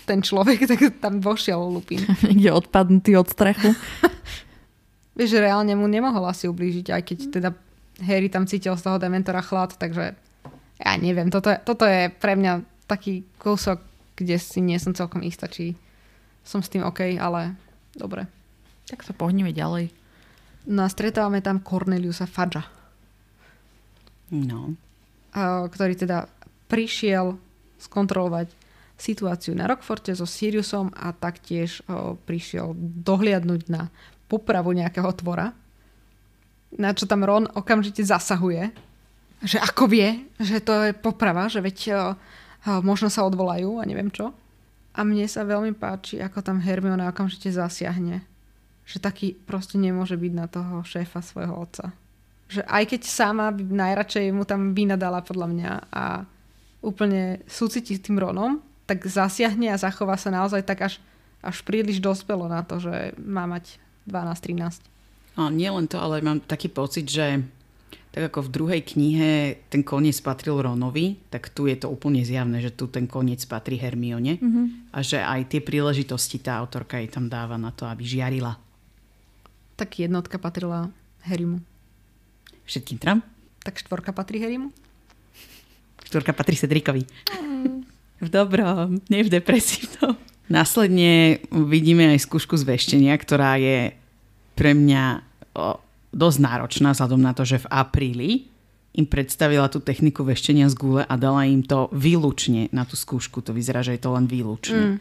[0.06, 2.00] ten človek, tak tam vošiel Lupin.
[2.30, 3.74] Niekde odpadnutý od strachu.
[5.18, 7.48] Vieš, že reálne mu nemohol asi ublížiť, aj keď teda
[8.04, 10.12] Harry tam cítil z toho Dementora chlad, takže
[10.76, 13.80] ja neviem, toto je, toto je pre mňa taký kúsok,
[14.12, 15.72] kde si nie som celkom istá, či
[16.44, 17.56] som s tým OK, ale
[17.96, 18.28] dobre.
[18.84, 19.88] tak sa pohneme ďalej.
[20.68, 22.68] No a stretávame tam Corneliusa Fudgea,
[24.30, 24.74] No.
[25.70, 26.26] ktorý teda
[26.66, 27.38] prišiel
[27.78, 28.50] skontrolovať
[28.96, 32.72] situáciu na Rockforte so Siriusom a taktiež o, prišiel
[33.04, 33.92] dohliadnúť na
[34.26, 35.52] popravu nejakého tvora.
[36.80, 38.72] Na čo tam Ron okamžite zasahuje,
[39.44, 42.04] že ako vie, že to je poprava, že veď o, o,
[42.80, 44.32] možno sa odvolajú a neviem čo.
[44.96, 48.24] A mne sa veľmi páči, ako tam Hermiona okamžite zasiahne.
[48.88, 51.92] Že taký proste nemôže byť na toho šéfa svojho otca.
[52.48, 56.24] Že aj keď sama by najradšej mu tam vynadala podľa mňa a
[56.80, 60.94] úplne súciti s tým Ronom, tak zasiahne a zachová sa naozaj tak až,
[61.42, 64.82] až príliš dospelo na to, že má mať 12-13.
[65.36, 67.44] A nie len to, ale mám taký pocit, že
[68.16, 72.64] tak ako v druhej knihe ten koniec patril Ronovi, tak tu je to úplne zjavné,
[72.64, 74.96] že tu ten koniec patrí Hermione mm-hmm.
[74.96, 78.56] a že aj tie príležitosti tá autorka jej tam dáva na to, aby žiarila.
[79.76, 80.88] Tak jednotka patrila
[81.28, 81.60] Harrymu.
[82.64, 83.20] Všetkým tram?
[83.60, 84.72] Tak štvorka patrí Harrymu?
[86.08, 87.04] Štvorka patrí Cedrikovi.
[88.20, 90.16] V dobrom, nie v depresívnom.
[90.46, 93.92] Následne vidíme aj skúšku zveštenia, ktorá je
[94.54, 95.20] pre mňa
[96.14, 98.30] dosť náročná, vzhľadom na to, že v apríli
[98.96, 103.44] im predstavila tú techniku veštenia z gule a dala im to výlučne na tú skúšku.
[103.44, 104.80] To vyzerá, že je to len výlučne.
[104.80, 104.98] Mm.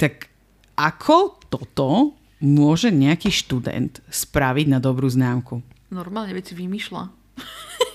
[0.00, 0.32] Tak
[0.80, 5.60] ako toto môže nejaký študent spraviť na dobrú známku?
[5.92, 7.02] Normálne veci vymýšľa.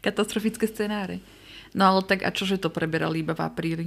[0.00, 1.20] Katastrofické scenáre.
[1.76, 3.86] No ale tak a čože to preberali iba v apríli?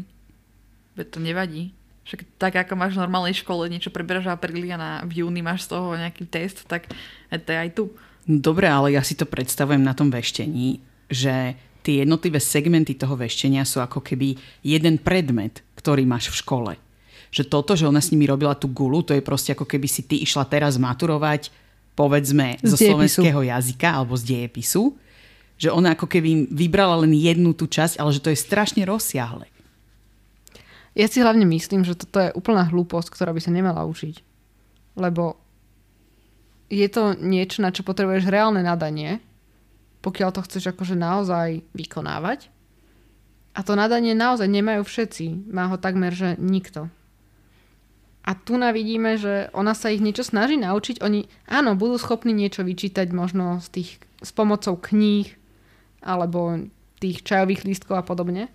[0.95, 1.73] Veď to nevadí.
[2.03, 5.39] Však tak ako máš v normálnej škole niečo preberáš v apríli a na, v júni
[5.39, 6.91] máš z toho nejaký test, tak
[7.31, 7.83] to je aj tu.
[8.23, 10.79] Dobre, ale ja si to predstavujem na tom veštení,
[11.11, 16.73] že tie jednotlivé segmenty toho veštenia sú ako keby jeden predmet, ktorý máš v škole.
[17.31, 20.07] Že toto, že ona s nimi robila tú gulu, to je proste ako keby si
[20.07, 21.51] ty išla teraz maturovať,
[21.99, 22.87] povedzme, Z zo dejepisu.
[22.95, 24.95] slovenského jazyka alebo z dejepisu.
[25.63, 29.47] Že ona ako keby vybrala len jednu tú časť, ale že to je strašne rozsiahle.
[30.93, 34.19] Ja si hlavne myslím, že toto je úplná hlúposť, ktorá by sa nemala učiť.
[34.99, 35.39] Lebo
[36.67, 39.23] je to niečo, na čo potrebuješ reálne nadanie,
[40.03, 42.51] pokiaľ to chceš akože naozaj vykonávať.
[43.53, 45.49] A to nadanie naozaj nemajú všetci.
[45.53, 46.89] Má ho takmer, že nikto.
[48.23, 51.03] A tu navidíme, že ona sa ich niečo snaží naučiť.
[51.03, 53.89] Oni, áno, budú schopní niečo vyčítať možno z tých,
[54.23, 55.29] s pomocou kníh
[56.03, 56.59] alebo
[56.99, 58.51] tých čajových lístkov a podobne.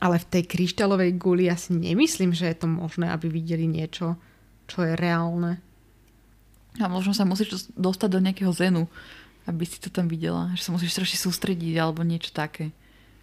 [0.00, 4.16] Ale v tej kryštálovej guli ja si nemyslím, že je to možné, aby videli niečo,
[4.64, 5.60] čo je reálne.
[6.80, 8.88] A možno sa musíš dos- dostať do nejakého zenu,
[9.44, 10.48] aby si to tam videla.
[10.56, 12.72] Že sa musíš strašne sústrediť alebo niečo také.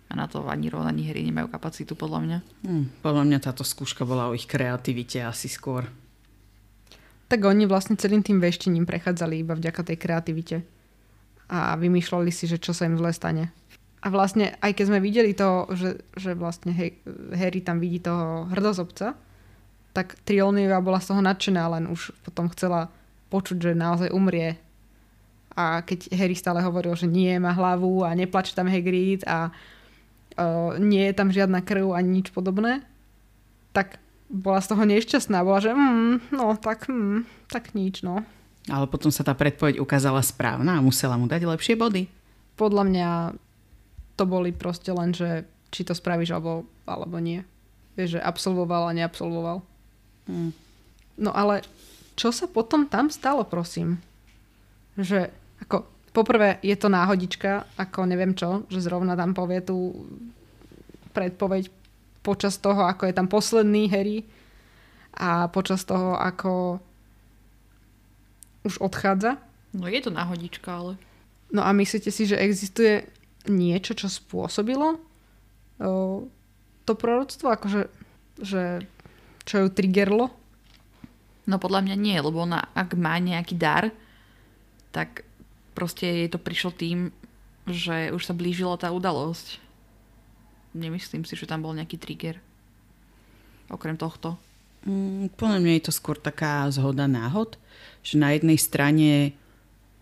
[0.09, 2.37] A na to ani Ron, ani Harry nemajú kapacitu, podľa mňa.
[2.65, 5.85] Hm, podľa mňa táto skúška bola o ich kreativite asi skôr.
[7.29, 10.57] Tak oni vlastne celým tým veštením prechádzali iba vďaka tej kreativite.
[11.49, 13.49] A vymýšľali si, že čo sa im zle stane.
[13.99, 16.71] A vlastne, aj keď sme videli to, že, že vlastne
[17.35, 19.17] Harry tam vidí toho hrdozobca,
[19.91, 22.87] tak Trioniova bola z toho nadšená, len už potom chcela
[23.27, 24.55] počuť, že naozaj umrie.
[25.51, 30.79] A keď Harry stále hovoril, že nie, má hlavu a neplače tam Hagrid a uh,
[30.79, 32.85] nie je tam žiadna krv ani nič podobné,
[33.75, 33.99] tak
[34.31, 35.43] bola z toho nešťastná.
[35.43, 38.23] Bola, že mm, no tak, mm, tak nič, no.
[38.67, 42.11] Ale potom sa tá predpoveď ukázala správna a musela mu dať lepšie body.
[42.59, 43.09] Podľa mňa
[44.19, 47.47] to boli proste len, že či to spravíš alebo, alebo nie.
[47.95, 49.63] Vieš, že absolvoval a neabsolvoval.
[50.27, 50.51] Hm.
[51.19, 51.63] No ale
[52.19, 54.03] čo sa potom tam stalo, prosím?
[54.99, 55.31] Že,
[55.63, 60.03] ako, poprvé je to náhodička, ako neviem čo, že zrovna tam povie tú
[61.15, 61.71] predpoveď
[62.19, 64.27] počas toho, ako je tam posledný Harry
[65.15, 66.83] a počas toho, ako
[68.63, 69.39] už odchádza.
[69.75, 70.93] No je to náhodička, ale...
[71.49, 73.09] No a myslíte si, že existuje
[73.49, 75.01] niečo, čo spôsobilo
[75.81, 76.29] o,
[76.85, 77.47] to, to proroctvo?
[77.49, 77.89] Akože,
[78.41, 78.85] že
[79.45, 80.29] čo ju triggerlo?
[81.49, 83.89] No podľa mňa nie, lebo ona ak má nejaký dar,
[84.93, 85.25] tak
[85.73, 87.09] proste jej to prišlo tým,
[87.65, 89.57] že už sa blížila tá udalosť.
[90.77, 92.37] Nemyslím si, že tam bol nejaký trigger.
[93.73, 94.37] Okrem tohto.
[94.85, 97.57] Mm, podľa mňa je to skôr taká zhoda náhod,
[98.03, 99.33] že na jednej strane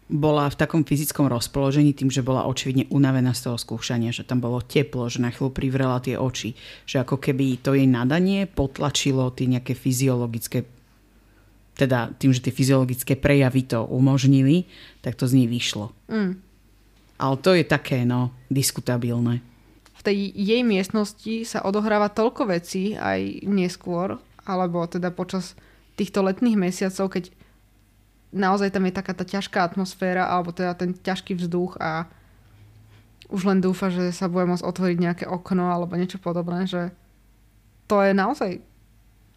[0.07, 4.39] bola v takom fyzickom rozpoložení tým, že bola očividne unavená z toho skúšania, že tam
[4.39, 6.55] bolo teplo, že na chvíľu privrela tie oči,
[6.87, 10.63] že ako keby to jej nadanie potlačilo tie nejaké fyziologické
[11.77, 14.65] teda tým, že tie fyziologické prejavy to umožnili,
[15.05, 15.93] tak to z nej vyšlo.
[16.09, 16.41] Mm.
[17.21, 19.45] Ale to je také, no, diskutabilné.
[19.93, 24.17] V tej jej miestnosti sa odohráva toľko vecí aj neskôr,
[24.49, 25.53] alebo teda počas
[25.97, 27.29] týchto letných mesiacov, keď
[28.31, 32.07] naozaj tam je taká tá ťažká atmosféra, alebo teda ten ťažký vzduch a
[33.27, 36.95] už len dúfa, že sa bude môcť otvoriť nejaké okno alebo niečo podobné, že
[37.87, 38.63] to je naozaj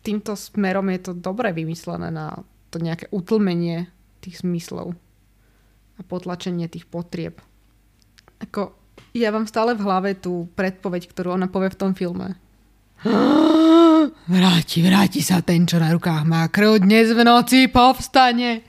[0.03, 3.91] týmto smerom je to dobre vymyslené na to nejaké utlmenie
[4.23, 4.95] tých zmyslov
[5.99, 7.43] a potlačenie tých potrieb.
[8.41, 8.73] Ako,
[9.13, 12.39] ja vám stále v hlave tú predpoveď, ktorú ona povie v tom filme.
[14.31, 18.63] Vráti, vráti sa ten, čo na rukách má krv, dnes v noci povstane.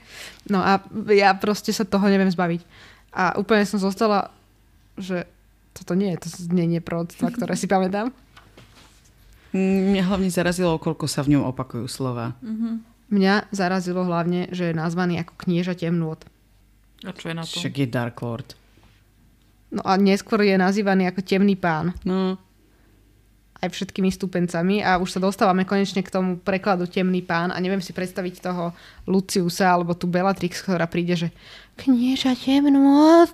[0.50, 2.60] No a ja proste sa toho neviem zbaviť.
[3.14, 4.32] A úplne som zostala,
[4.98, 5.28] že
[5.72, 8.10] toto nie je to znenie proroctva, ktoré si pamätám.
[9.52, 12.32] Mňa hlavne zarazilo, koľko sa v ňom opakujú slova.
[13.12, 16.18] Mňa zarazilo hlavne, že je nazvaný ako knieža temnôt.
[17.04, 17.60] A čo je na to?
[17.60, 18.56] Však je Dark Lord.
[19.72, 21.96] No a neskôr je nazývaný ako temný pán.
[22.04, 22.40] No,
[23.62, 24.82] Aj všetkými stupencami.
[24.82, 27.54] A už sa dostávame konečne k tomu prekladu temný pán.
[27.54, 28.74] A neviem si predstaviť toho
[29.06, 31.28] Luciusa alebo tu Bellatrix, ktorá príde, že
[31.78, 33.30] knieža temnôt.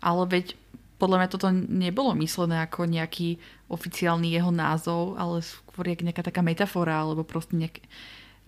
[0.00, 0.56] Ale veď
[0.98, 3.38] podľa mňa toto nebolo myslené ako nejaký
[3.70, 7.84] oficiálny jeho názov, ale skôr jak nejaká taká metafora, alebo proste nejak,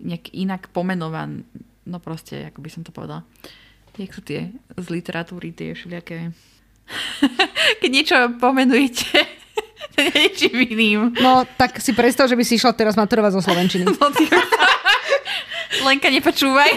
[0.03, 1.47] nejak inak pomenovan.
[1.87, 3.23] No proste, ako by som to povedala.
[3.95, 6.35] Jak sú tie z literatúry, tie všelijaké...
[7.79, 9.40] Keď niečo pomenujete
[10.15, 10.99] niečím iným.
[11.19, 13.85] No, tak si predstav, že by si išla teraz maturovať zo Slovenčiny.
[13.91, 14.27] No, ty-
[15.81, 16.71] Lenka, nepočúvaj.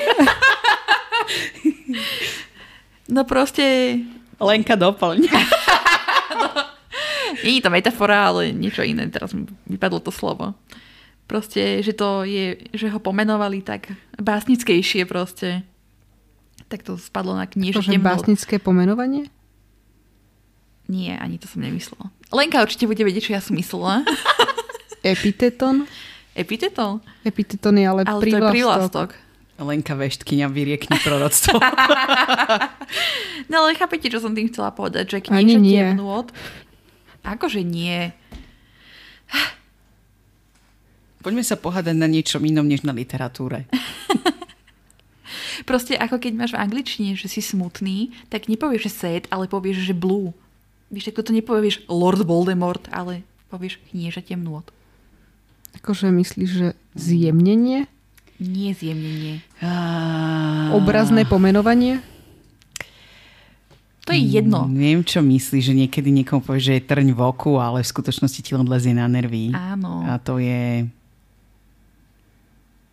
[3.10, 3.98] No proste,
[4.40, 5.28] Lenka doplň.
[7.44, 9.04] nie je to metafora, ale niečo iné.
[9.12, 10.56] Teraz mi vypadlo to slovo.
[11.24, 15.64] Proste, že to je, že ho pomenovali tak básnickejšie proste.
[16.68, 17.80] Tak to spadlo na knižu.
[17.80, 19.28] Akože básnické pomenovanie?
[20.85, 22.12] Nie, ani to som nemyslela.
[22.29, 24.05] Lenka určite bude vedieť, čo ja som myslela.
[25.05, 25.88] Epiteton?
[26.37, 27.01] Epiteton?
[27.25, 28.53] Epiteton je ale, Ale to je prívlastok.
[28.53, 29.09] prívlastok.
[29.55, 31.57] Lenka veštkyňa vyriekni proroctvo.
[33.44, 35.20] No ale chápete, čo som tým chcela povedať?
[35.20, 35.77] Že nie.
[35.77, 36.33] temnôt.
[37.20, 38.09] Akože nie.
[41.20, 43.68] Poďme sa pohádať na niečom inom, než na literatúre.
[45.68, 49.88] Proste ako keď máš v angličtine, že si smutný, tak nepovieš, že sad, ale povieš,
[49.88, 50.37] že blue.
[50.94, 54.62] Víš, tak toto nepovieš Lord Voldemort, ale povieš knieža temnôt.
[55.74, 57.90] Akože myslíš, že zjemnenie?
[58.38, 59.42] Nie zjemnenie.
[60.70, 61.98] Obrazné pomenovanie?
[64.07, 64.70] To je jedno.
[64.70, 67.90] Mm, Viem, čo myslíš, že niekedy niekomu povie, že je trň v oku, ale v
[67.90, 69.50] skutočnosti ti len lezie na nervy.
[69.50, 70.04] Áno.
[70.07, 70.87] A to je...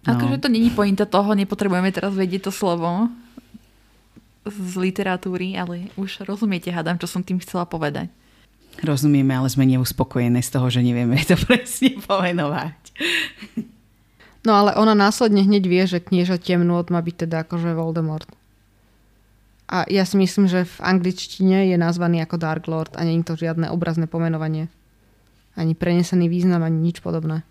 [0.08, 0.18] No.
[0.18, 3.12] Akože to není pointa toho, nepotrebujeme teraz vedieť to slovo
[4.46, 8.10] z literatúry, ale už rozumiete, hádam, čo som tým chcela povedať.
[8.82, 12.80] Rozumieme, ale sme neuspokojené z toho, že nevieme to presne pomenovať.
[14.42, 18.26] No ale ona následne hneď vie, že knieža temnôt má byť teda akože Voldemort.
[19.72, 23.28] A ja si myslím, že v angličtine je nazvaný ako Dark Lord a nie je
[23.32, 24.68] to žiadne obrazné pomenovanie.
[25.56, 27.46] Ani prenesený význam, ani nič podobné.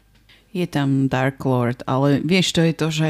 [0.51, 3.09] Je tam Dark Lord, ale vieš, to je to, že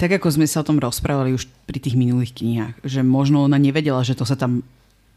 [0.00, 3.54] tak ako sme sa o tom rozprávali už pri tých minulých knihách, že možno ona
[3.54, 4.66] nevedela, že to sa tam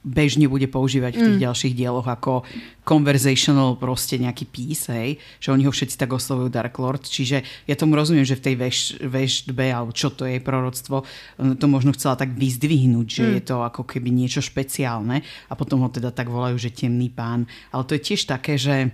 [0.04, 1.46] bežne bude používať v tých mm.
[1.48, 2.44] ďalších dieloch ako
[2.84, 7.76] conversational proste nejaký pís, hej, že oni ho všetci tak oslovujú Dark Lord, čiže ja
[7.80, 11.96] tomu rozumiem, že v tej veš, veštbe, alebo čo to je proroctvo, eh, to možno
[11.96, 13.34] chcela tak vyzdvihnúť, že Mm.
[13.39, 17.47] je to ako keby niečo špeciálne a potom ho teda tak volajú, že temný pán,
[17.72, 18.91] ale to je tiež také, že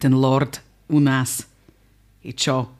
[0.00, 1.44] ten Lord u nás
[2.24, 2.75] je čo?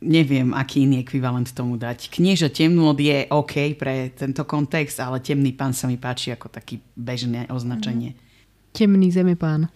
[0.00, 2.08] Neviem, aký iný ekvivalent tomu dať.
[2.08, 6.80] Knieža temnôt je OK pre tento kontext, ale temný pán sa mi páči ako taký
[6.96, 8.16] bežné označenie.
[8.72, 9.68] Temný zemepán.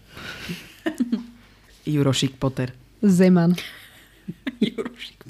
[1.92, 2.72] Jurošik Potter.
[3.04, 3.52] Zeman.
[4.64, 5.28] Jurošik.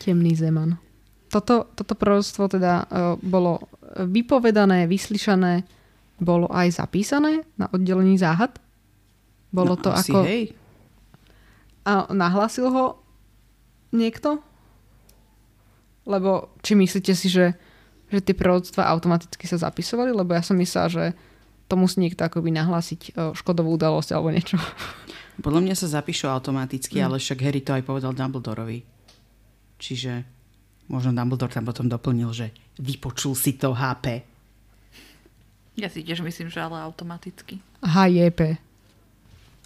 [0.00, 0.80] Temný zeman.
[1.28, 3.68] Toto, toto proroctvo teda uh, bolo
[4.08, 5.68] vypovedané, vyslyšané
[6.16, 8.56] bolo aj zapísané na oddelení záhad?
[9.52, 10.18] Bolo No, to asi ako...
[10.24, 10.44] Hej.
[11.84, 13.00] A nahlásil ho
[13.90, 14.40] niekto?
[16.04, 17.52] Lebo či myslíte si, že,
[18.08, 20.10] že tie prorodstva automaticky sa zapisovali?
[20.10, 21.04] Lebo ja som myslela, že
[21.68, 24.56] to musí niekto akoby nahlásiť o, škodovú udalosť alebo niečo.
[25.44, 27.04] Podľa mňa sa zapíšu automaticky, Mm.
[27.04, 28.82] ale však Harry to aj povedal Dumbledorovi.
[29.78, 30.24] Čiže
[30.88, 32.46] možno Dumbledore tam potom doplnil, že
[32.80, 34.24] vypočul si to HP.
[35.78, 37.62] Ja si tiež myslím, že ale automaticky.
[37.86, 38.58] HJP.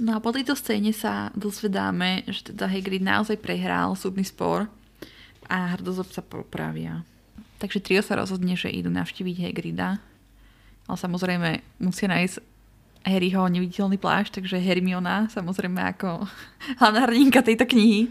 [0.02, 4.66] No a po tejto scéne sa dozvedáme, že teda Hagrid naozaj prehral súdny spor
[5.46, 7.06] a hrdozob sa popravia.
[7.62, 10.02] Takže trio sa rozhodne, že idú navštíviť Hagrida.
[10.90, 12.42] Ale samozrejme musia nájsť
[13.06, 16.26] Harryho neviditeľný plášť, takže Hermiona, samozrejme ako
[16.82, 18.10] hlavná hrdinka tejto knihy,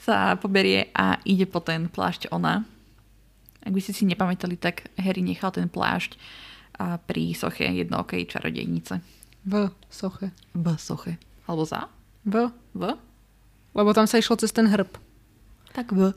[0.00, 2.64] sa poberie a ide po ten plášť ona.
[3.60, 6.16] Ak by ste si nepamätali, tak Harry nechal ten plášť
[7.04, 9.04] pri soche jednookej čarodejnice.
[9.44, 10.32] V soche.
[10.56, 11.25] V soche.
[11.46, 11.86] Alebo za?
[12.22, 12.50] V.
[12.74, 12.82] V?
[13.72, 14.88] Lebo tam sa išlo cez ten hrb.
[15.72, 16.10] Tak v.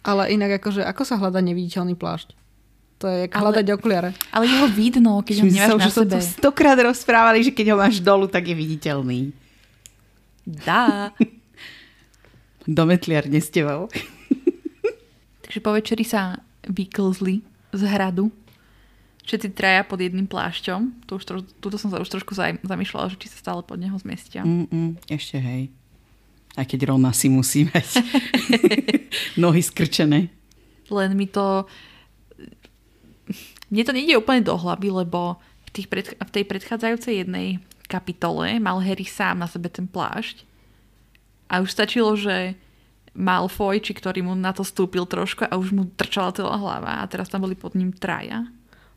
[0.00, 2.32] Ale inak akože, ako sa hľadá neviditeľný plášť?
[2.96, 4.10] To je jak Ale- hľadať okuliare.
[4.30, 6.16] Ale jeho vidno, keď ho nemáš sa na sebe.
[6.22, 9.36] stokrát rozprávali, že keď ho máš dolu, tak je viditeľný.
[10.46, 11.10] Dá.
[12.66, 13.90] Dometliar nestevou.
[15.44, 18.32] Takže po večeri sa vyklzli z hradu.
[19.26, 21.02] Všetci traja pod jedným plášťom.
[21.10, 23.98] Tu už tro, tuto som sa už trošku zamýšľala, že či sa stále pod neho
[23.98, 24.46] zmiestia.
[24.46, 25.74] Mm-mm, ešte hej.
[26.54, 28.06] Aj keď rovna si musí mať
[29.42, 30.30] nohy skrčené.
[30.86, 31.66] Len mi to...
[33.66, 37.58] Mne to nejde úplne do hlavy, lebo v, tých pred, v tej predchádzajúcej jednej
[37.90, 40.46] kapitole mal Harry sám na sebe ten plášť.
[41.50, 42.54] A už stačilo, že
[43.16, 47.08] Malfoy, či ktorý mu na to stúpil trošku a už mu trčala celá hlava a
[47.10, 48.46] teraz tam boli pod ním traja.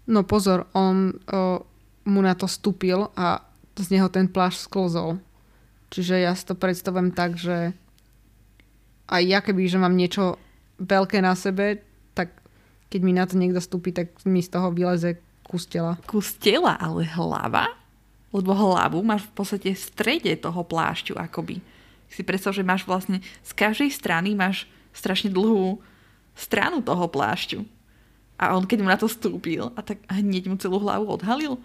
[0.10, 1.62] No pozor, on o,
[2.10, 3.46] mu na to stúpil a
[3.78, 5.22] z neho ten plášť sklzol.
[5.94, 7.78] Čiže ja si to predstavujem tak, že
[9.10, 10.42] aj ja keby, že mám niečo
[10.82, 11.86] veľké na sebe,
[12.18, 12.34] tak
[12.90, 15.98] keď mi na to niekto stúpi, tak mi z toho vyleze kus tela.
[16.06, 17.70] Kus tela, ale hlava?
[18.30, 21.62] Lebo hlavu máš v podstate v strede toho plášťu akoby.
[22.10, 25.82] Si predstav, že máš vlastne z každej strany máš strašne dlhú
[26.38, 27.66] stranu toho plášťu.
[28.40, 31.60] A on keď mu na to stúpil a tak hneď mu celú hlavu odhalil.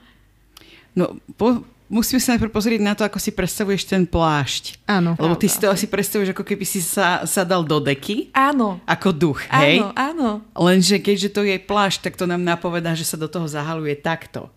[0.94, 4.82] No, po, musíme sa najprv pozrieť na to, ako si predstavuješ ten plášť.
[4.86, 5.14] Áno.
[5.14, 8.82] Lebo ty si to asi predstavuješ, ako keby si sa, sa dal do deky, Áno,
[8.86, 9.82] ako duch, hej?
[9.82, 10.28] áno, áno.
[10.54, 14.50] Lenže keďže to je plášť, tak to nám napovedá, že sa do toho zahaluje takto.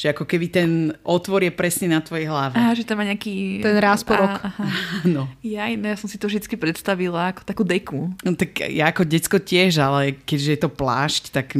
[0.00, 0.70] Že ako keby ten
[1.04, 2.56] otvor je presne na tvojej hlave.
[2.56, 3.60] Á, že tam má nejaký...
[3.60, 4.40] Ten rásporok.
[4.40, 4.64] Aha.
[5.04, 5.28] No.
[5.44, 8.08] Ja, no, ja som si to vždy predstavila ako takú deku.
[8.24, 8.32] no.
[8.32, 11.52] tak ja ako decko tiež, ale keďže je to plášť, tak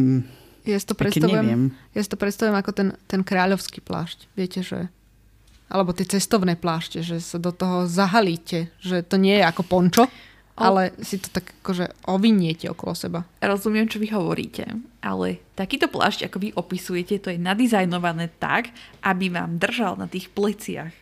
[0.64, 4.32] Ja si to predstavujem, ja si to predstavujem ako ten, ten kráľovský plášť.
[4.32, 4.88] Viete, že...
[5.68, 8.72] Alebo tie cestovné plášte, že sa do toho zahalíte.
[8.80, 10.08] Že to nie je ako pončo,
[10.58, 13.20] ale si to tak akože oviniete okolo seba.
[13.40, 14.66] Rozumiem, čo vy hovoríte,
[15.00, 20.28] ale takýto plášť, ako vy opisujete, to je nadizajnované tak, aby vám držal na tých
[20.30, 20.92] pleciach.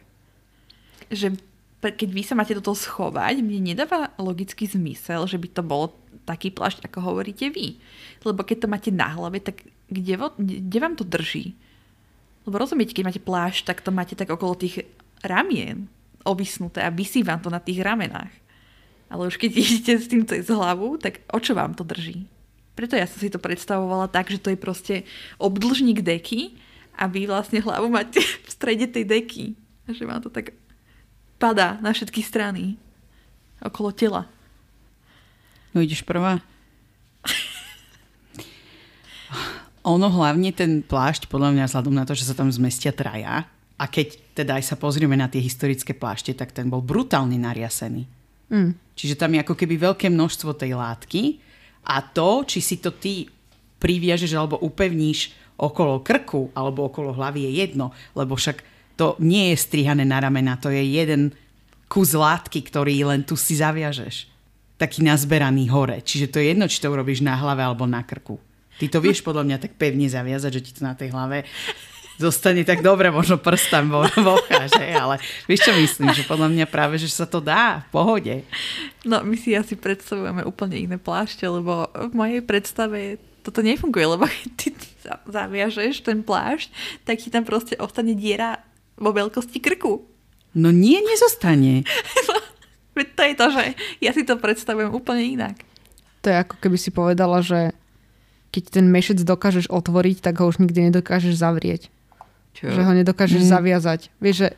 [1.11, 1.41] Že
[1.79, 5.95] keď vy sa máte do toho schovať, mne nedáva logický zmysel, že by to bolo
[6.27, 7.79] taký plášť, ako hovoríte vy.
[8.27, 11.55] Lebo keď to máte na hlave, tak kde, vo, kde vám to drží?
[12.45, 14.85] Lebo rozumiete, keď máte plášť, tak to máte tak okolo tých
[15.23, 15.87] ramien
[16.27, 18.31] ovisnuté a vysí vám to na tých ramenách.
[19.09, 22.29] Ale už keď idete s tým cez hlavu, tak o čo vám to drží?
[22.79, 24.95] Preto ja som si to predstavovala tak, že to je proste
[25.43, 26.55] obdlžník deky
[26.95, 29.59] a vy vlastne hlavu máte v strede tej deky.
[29.89, 30.55] A že vám to tak
[31.41, 32.79] padá na všetky strany
[33.59, 34.31] okolo tela.
[35.75, 36.39] no ideš prvá.
[39.89, 43.49] Ono hlavne ten plášť, podľa mňa vzhľadom na to, že sa tam zmestia traja,
[43.79, 48.18] a keď teda aj sa pozrieme na tie historické plášte, tak ten bol brutálne nariasený.
[48.49, 48.73] Mm.
[48.99, 51.23] Čiže tam je ako keby veľké množstvo tej látky
[51.87, 53.29] a to, či si to ty
[53.79, 58.63] priviažeš alebo upevníš okolo krku alebo okolo hlavy je jedno, lebo však
[58.99, 61.31] to nie je strihané na ramena, to je jeden
[61.87, 64.27] kus látky, ktorý len tu si zaviažeš.
[64.79, 66.03] Taký nazberaný hore.
[66.03, 68.39] Čiže to je jedno, či to urobíš na hlave alebo na krku.
[68.79, 71.43] Ty to vieš podľa mňa tak pevne zaviazať, že ti to na tej hlave
[72.19, 75.17] zostane tak dobre, možno prstam vo, vocháš, hej, ale
[75.47, 78.35] vieš čo myslím, že podľa mňa práve, že sa to dá v pohode.
[79.07, 84.27] No, my si asi predstavujeme úplne iné plášte, lebo v mojej predstave toto nefunguje, lebo
[84.59, 86.69] keď ty za- zaviažeš ten plášť,
[87.07, 88.61] tak ti tam proste ostane diera
[88.99, 90.03] vo veľkosti krku.
[90.59, 91.87] No nie, nezostane.
[92.99, 93.65] Veď to je to, že
[94.03, 95.63] ja si to predstavujem úplne inak.
[96.27, 97.71] To je ako keby si povedala, že
[98.51, 101.95] keď ten mešec dokážeš otvoriť, tak ho už nikdy nedokážeš zavrieť.
[102.59, 102.69] Čo?
[102.69, 103.51] Že ho nedokážeš Mm.
[103.51, 104.01] zaviazať.
[104.19, 104.49] Vieš, že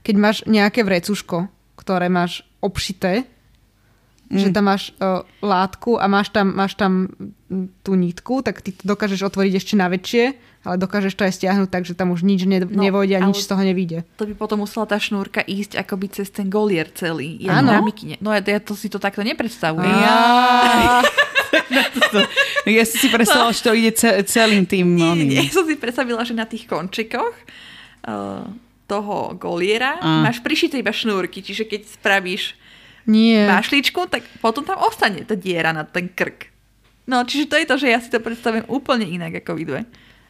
[0.00, 3.28] keď máš nejaké vrecuško, ktoré máš obšité,
[4.26, 4.38] Mm.
[4.40, 7.06] že tam máš uh, látku a máš tam, máš tam
[7.80, 10.34] tú nitku, tak ty to dokážeš otvoriť ešte na väčšie,
[10.66, 13.38] ale dokážeš to aj stiahnuť tak, že tam už nič ne, No, nevojde a nič
[13.38, 14.02] z toho nevyjde.
[14.16, 17.38] To by potom musela tá šnúrka ísť akoby cez ten golier celý.
[17.38, 17.70] Ja Áno.
[17.70, 18.18] na mikine.
[18.18, 19.86] No ja, ja to si to takto nepredstavujem.
[19.86, 20.18] Ja.
[22.66, 25.28] ja som si predstavila, že to ide ce- celým tým Nie, oným.
[25.28, 27.34] nie, som si predstavila, že na tých končikoch
[28.06, 28.46] uh,
[28.86, 30.22] toho goliera A.
[30.22, 32.54] máš prišité iba šnúrky, čiže keď spravíš
[33.06, 33.46] Nie.
[33.46, 36.50] vášličku, tak potom tam ostane tá diera na ten krk.
[37.06, 39.80] No, čiže to je to, že ja si to predstavujem úplne inak ako vy dve.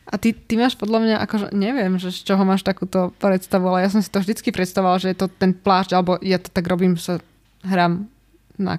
[0.07, 3.83] A ty, ty máš podľa mňa, akože neviem, že z čoho máš takúto predstavu, ale
[3.83, 6.63] ja som si to vždycky predstavovala, že je to ten plášť, alebo ja to tak
[6.69, 7.19] robím, sa
[7.67, 8.07] hrám
[8.55, 8.79] na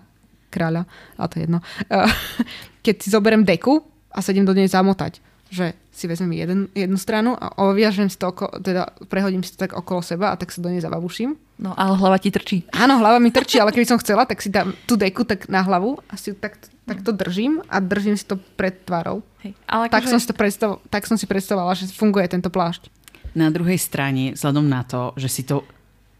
[0.57, 1.59] kráľa, ale to je jedno.
[1.87, 2.09] Eh,
[2.85, 6.99] Keď si zoberiem deku a sa idem do nej zamotať, že si vezmem jeden, jednu
[6.99, 10.51] stranu a oviažem si to, oko, teda prehodím si to tak okolo seba a tak
[10.51, 11.35] sa do nej zababuším.
[11.57, 12.67] No, ale hlava ti trčí.
[12.69, 15.63] Áno, hlava mi trčí, ale keby som chcela, tak si dám tú deku tak na
[15.63, 19.23] hlavu a si tak, tak to držím a držím si to pred tvárou.
[19.41, 19.55] Hej.
[19.65, 22.91] Ale Tak akože- som, si to predstav, tak som si predstavovala, že funguje tento plášť.
[23.33, 25.63] Na druhej strane, vzhľadom na to, že si to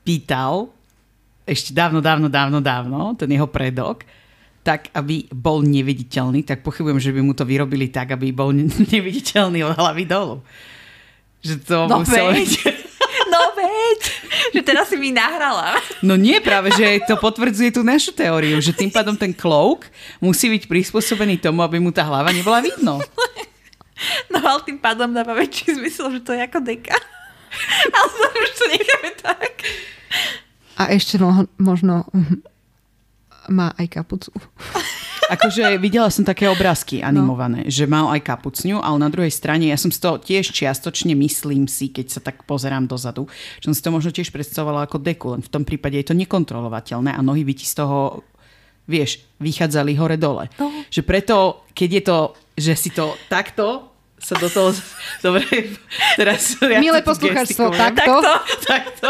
[0.02, 0.72] pýtal
[1.48, 4.04] ešte dávno, dávno, dávno, dávno, ten jeho predok,
[4.68, 8.68] tak aby bol neviditeľný, tak pochybujem, že by mu to vyrobili tak, aby bol ne-
[8.94, 10.44] neviditeľný od hlavy dolu.
[11.40, 12.44] Že to No muselo veď.
[12.44, 12.54] byť...
[13.28, 14.02] No veď,
[14.52, 15.76] že teraz si mi nahrala.
[16.00, 19.88] No nie, práve, že to potvrdzuje tú našu teóriu, že tým pádom ten cloak
[20.20, 23.00] musí byť prispôsobený tomu, aby mu tá hlava nebola vidno.
[24.30, 26.94] No ale tým pádom dáva väčší zmysel, že to je ako deka.
[27.90, 29.66] Ale už to necháme tak.
[30.78, 32.06] A ešte mo- možno
[33.50, 34.32] má aj kapucu.
[35.28, 37.72] Akože videla som také obrázky animované, no.
[37.72, 41.68] že mal aj kapucňu, ale na druhej strane ja som z toho tiež čiastočne myslím
[41.68, 43.28] si, keď sa tak pozerám dozadu,
[43.60, 46.16] že som si to možno tiež predstavovala ako deku, len v tom prípade je to
[46.16, 48.24] nekontrolovateľné a nohy by ti z toho,
[48.88, 50.48] vieš, vychádzali hore-dole.
[50.56, 50.72] No.
[50.88, 52.20] Že preto, keď je to,
[52.56, 54.74] že si to takto sa do toho...
[55.22, 55.46] Dobre,
[56.20, 56.58] teraz...
[56.64, 57.84] Ja Milé poslucháčstvo, gestikujem.
[57.84, 58.16] takto.
[58.66, 59.10] Takto.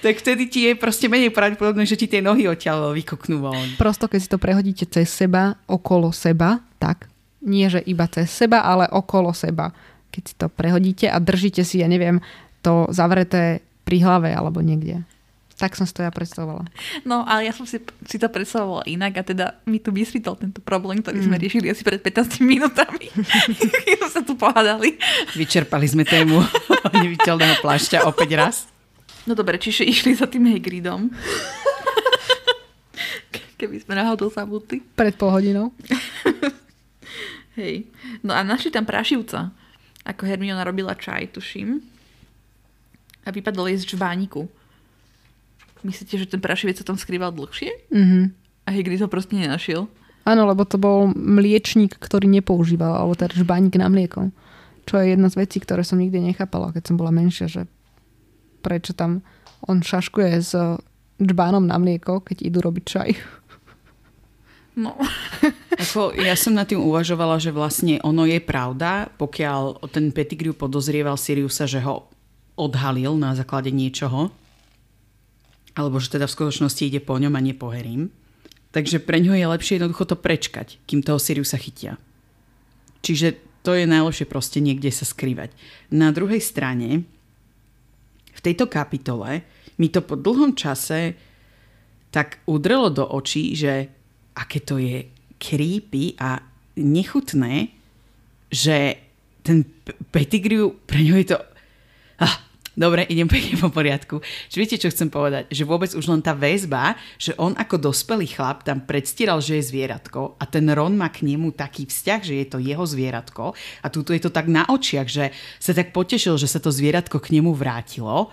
[0.00, 3.66] Tak vtedy ti je proste menej pravdepodobné, že ti tie nohy odtiaľ vykoknú von.
[3.76, 7.08] Prosto, keď si to prehodíte cez seba, okolo seba, tak,
[7.44, 9.72] nie že iba cez seba, ale okolo seba.
[10.10, 12.18] Keď si to prehodíte a držíte si, ja neviem,
[12.60, 15.04] to zavreté pri hlave alebo niekde.
[15.60, 16.64] Tak som si to ja predstavovala.
[17.04, 17.76] No, ale ja som si,
[18.08, 21.84] si to predstavovala inak a teda mi tu vysvítol tento problém, ktorý sme riešili asi
[21.84, 23.12] pred 15 minútami.
[23.84, 24.96] Keď sme sa tu pohádali.
[25.36, 26.40] Vyčerpali sme tému
[26.96, 28.56] neviditeľného plášťa opäť raz.
[29.28, 31.10] No dobre, čiže išli za tým Hagridom.
[33.60, 34.80] Keby sme náhodou zabudli.
[34.96, 35.76] Pred pol hodinou.
[37.60, 37.84] Hej.
[38.24, 39.52] No a našli tam prašivca.
[40.08, 41.84] Ako Hermiona robila čaj, tuším.
[43.20, 44.48] A vypadol jej z žbániku.
[45.84, 47.92] Myslíte, že ten prašivec sa tam skrýval dlhšie?
[47.92, 48.32] Mhm.
[48.64, 49.92] A Hagrid ho proste nenašiel?
[50.24, 54.28] Áno, lebo to bol mliečník, ktorý nepoužíval, alebo teda žbánik na mlieko.
[54.84, 57.64] Čo je jedna z vecí, ktoré som nikdy nechápala, keď som bola menšia, že
[58.60, 59.24] prečo tam
[59.64, 60.52] on šaškuje s
[61.20, 63.10] džbánom na mlieko, keď idú robiť čaj.
[64.78, 64.96] No.
[65.82, 71.20] Ako, ja som nad tým uvažovala, že vlastne ono je pravda, pokiaľ ten Pettigrew podozrieval
[71.20, 72.08] Siriusa, že ho
[72.56, 74.32] odhalil na základe niečoho,
[75.76, 78.12] alebo že teda v skutočnosti ide po ňom a nie po Harrym.
[78.70, 81.98] Takže pre ňo je lepšie jednoducho to prečkať, kým toho Siriusa chytia.
[83.02, 85.52] Čiže to je najlepšie proste niekde sa skrývať.
[85.90, 87.04] Na druhej strane,
[88.40, 89.44] v tejto kapitole
[89.76, 91.12] mi to po dlhom čase
[92.08, 93.86] tak udrelo do očí, že
[94.32, 95.04] aké to je
[95.36, 96.40] creepy a
[96.80, 97.68] nechutné,
[98.48, 98.96] že
[99.44, 99.64] ten
[100.10, 101.38] Pettigrew, pre ňo je to...
[102.20, 104.22] Ah, dobre, idem pekne po poriadku.
[104.50, 105.50] Čiže viete, čo chcem povedať?
[105.50, 109.68] Že vôbec už len tá väzba, že on ako dospelý chlap tam predstieral, že je
[109.70, 113.52] zvieratko a ten Ron má k nemu taký vzťah, že je to jeho zvieratko
[113.82, 117.18] a tuto je to tak na očiach, že sa tak potešil, že sa to zvieratko
[117.18, 118.30] k nemu vrátilo,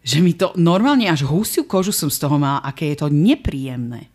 [0.00, 4.08] že mi to normálne až husiu kožu som z toho mala, aké je to nepríjemné,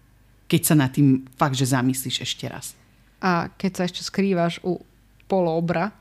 [0.49, 2.73] keď sa nad tým fakt, že zamyslíš ešte raz.
[3.21, 4.81] A keď sa ešte skrývaš u
[5.25, 5.93] polobra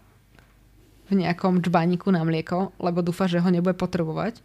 [1.09, 4.41] v nejakom džbániku na mlieko, lebo dúfa, že ho nebude potrebovať.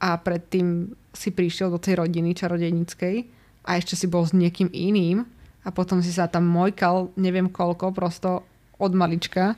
[0.00, 3.16] A predtým si prišiel do tej rodiny čarodejníckej
[3.64, 5.24] a ešte si bol s niekým iným
[5.64, 8.44] a potom si sa tam mojkal neviem koľko prosto
[8.76, 9.56] od malička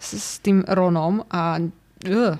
[0.00, 2.34] s, s tým Ronom a uh,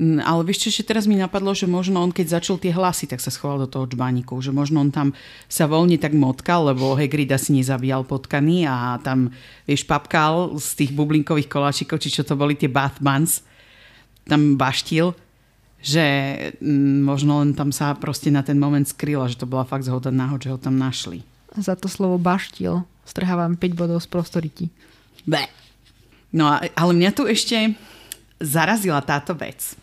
[0.00, 3.20] Ale vieš čo, že teraz mi napadlo, že možno on keď začul tie hlasy, tak
[3.20, 4.40] sa schoval do toho čbániku.
[4.40, 5.12] Že možno on tam
[5.52, 9.28] sa voľne tak motkal, lebo Hagrid asi nezabíjal potkany a tam,
[9.68, 13.44] vieš, papkal z tých bublinkových koláčikov, či čo to boli tie bath buns.
[14.24, 15.12] tam baštil,
[15.84, 16.04] že
[16.62, 20.08] mm, možno len tam sa proste na ten moment skryla, že to bola fakt zhoda
[20.08, 21.20] náhod, že ho tam našli.
[21.52, 24.64] Za to slovo baštil strhávam 5 bodov z prostority.
[25.26, 25.42] Be.
[26.32, 27.76] No a, ale mňa tu ešte
[28.40, 29.76] zarazila táto vec,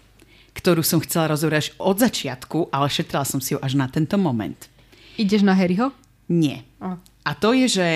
[0.60, 4.68] ktorú som chcela rozobrať od začiatku, ale šetrila som si ju až na tento moment.
[5.16, 5.96] Ideš na Harryho?
[6.28, 6.68] Nie.
[6.84, 7.00] O.
[7.00, 7.88] A to je, že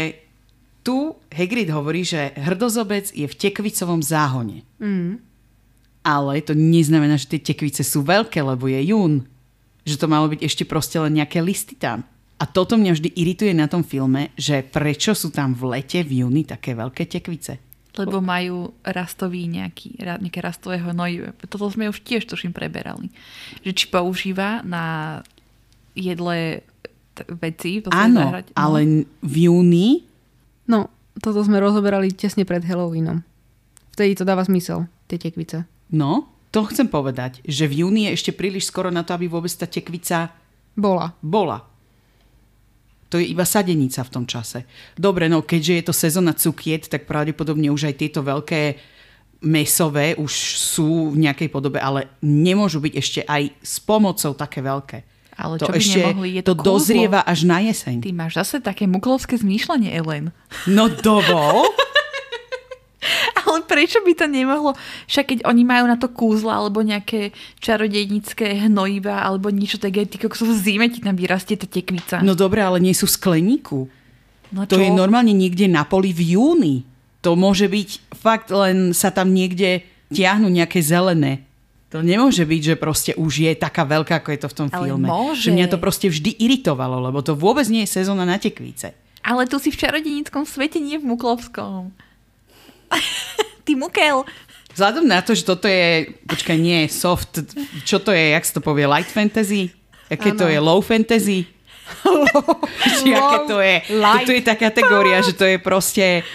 [0.84, 4.64] tu Hagrid hovorí, že hrdozobec je v tekvicovom záhone.
[4.80, 5.20] Mm.
[6.04, 9.24] Ale to neznamená, že tie tekvice sú veľké, lebo je jún.
[9.88, 12.04] Že to malo byť ešte proste len nejaké listy tam.
[12.40, 16.28] A toto mňa vždy irituje na tom filme, že prečo sú tam v lete, v
[16.28, 17.56] júni také veľké tekvice.
[17.94, 21.30] Lebo majú rastový nejaký, nejaké rastové hnojivé.
[21.46, 23.14] Toto sme už tiež tuším preberali.
[23.62, 25.22] Že či používa na
[25.94, 26.66] jedle
[27.14, 27.86] t- veci.
[27.88, 28.46] Áno, zahrať.
[28.50, 28.56] No.
[28.58, 28.80] ale
[29.22, 29.90] v júni,
[30.64, 30.88] No,
[31.20, 33.22] toto sme rozoberali tesne pred Halloweenom.
[33.92, 35.68] Vtedy to dáva zmysel, tie tekvice.
[35.92, 39.50] no, to chcem povedať, že v júni je ešte príliš skoro na to, aby vôbec
[39.52, 40.30] tá tekvica
[40.74, 41.12] Bola.
[41.20, 41.66] bola.
[43.14, 44.66] To je iba sadenica v tom čase.
[44.98, 48.82] Dobre, no keďže je to sezóna cukiet, tak pravdepodobne už aj tieto veľké
[49.44, 54.98] mesové už sú v nejakej podobe, ale nemôžu byť ešte aj s pomocou také veľké.
[55.34, 56.70] Ale to čo by ešte nemohli, je to to kúzlo.
[56.74, 57.96] dozrieva až na jeseň.
[58.02, 60.34] Ty máš zase také muklovské zmýšľanie, Ellen.
[60.66, 61.70] No dovol?
[63.48, 64.76] Ale prečo by to nemohlo?
[65.08, 70.20] Však keď oni majú na to kúzla alebo nejaké čarodejnické hnojiva alebo niečo také, ty
[70.20, 72.24] kokso v zime ti tam vyrastie tá tekvica.
[72.24, 73.80] No dobre, ale nie sú v skleníku.
[74.56, 76.76] no To je normálne niekde na poli v júni.
[77.24, 81.48] To môže byť fakt len sa tam niekde tiahnu nejaké zelené.
[81.94, 84.90] To nemôže byť, že proste už je taká veľká, ako je to v tom Ale
[84.90, 85.06] filme.
[85.06, 85.46] môže.
[85.46, 88.98] Že mňa to proste vždy iritovalo, lebo to vôbec nie je sezóna na tekvice.
[89.22, 91.94] Ale tu si v čarodejnickom svete, nie v muklovskom.
[93.66, 94.28] Ty mukel.
[94.74, 97.46] Vzhľadom na to, že toto je, počkaj, nie soft,
[97.86, 99.70] čo to je, jak sa to povie, light fantasy?
[100.10, 100.54] Aké to Áno.
[100.54, 101.46] je low fantasy?
[103.02, 103.76] Či aké to je?
[103.94, 104.26] light.
[104.26, 106.26] Toto je tá kategória, že to je proste...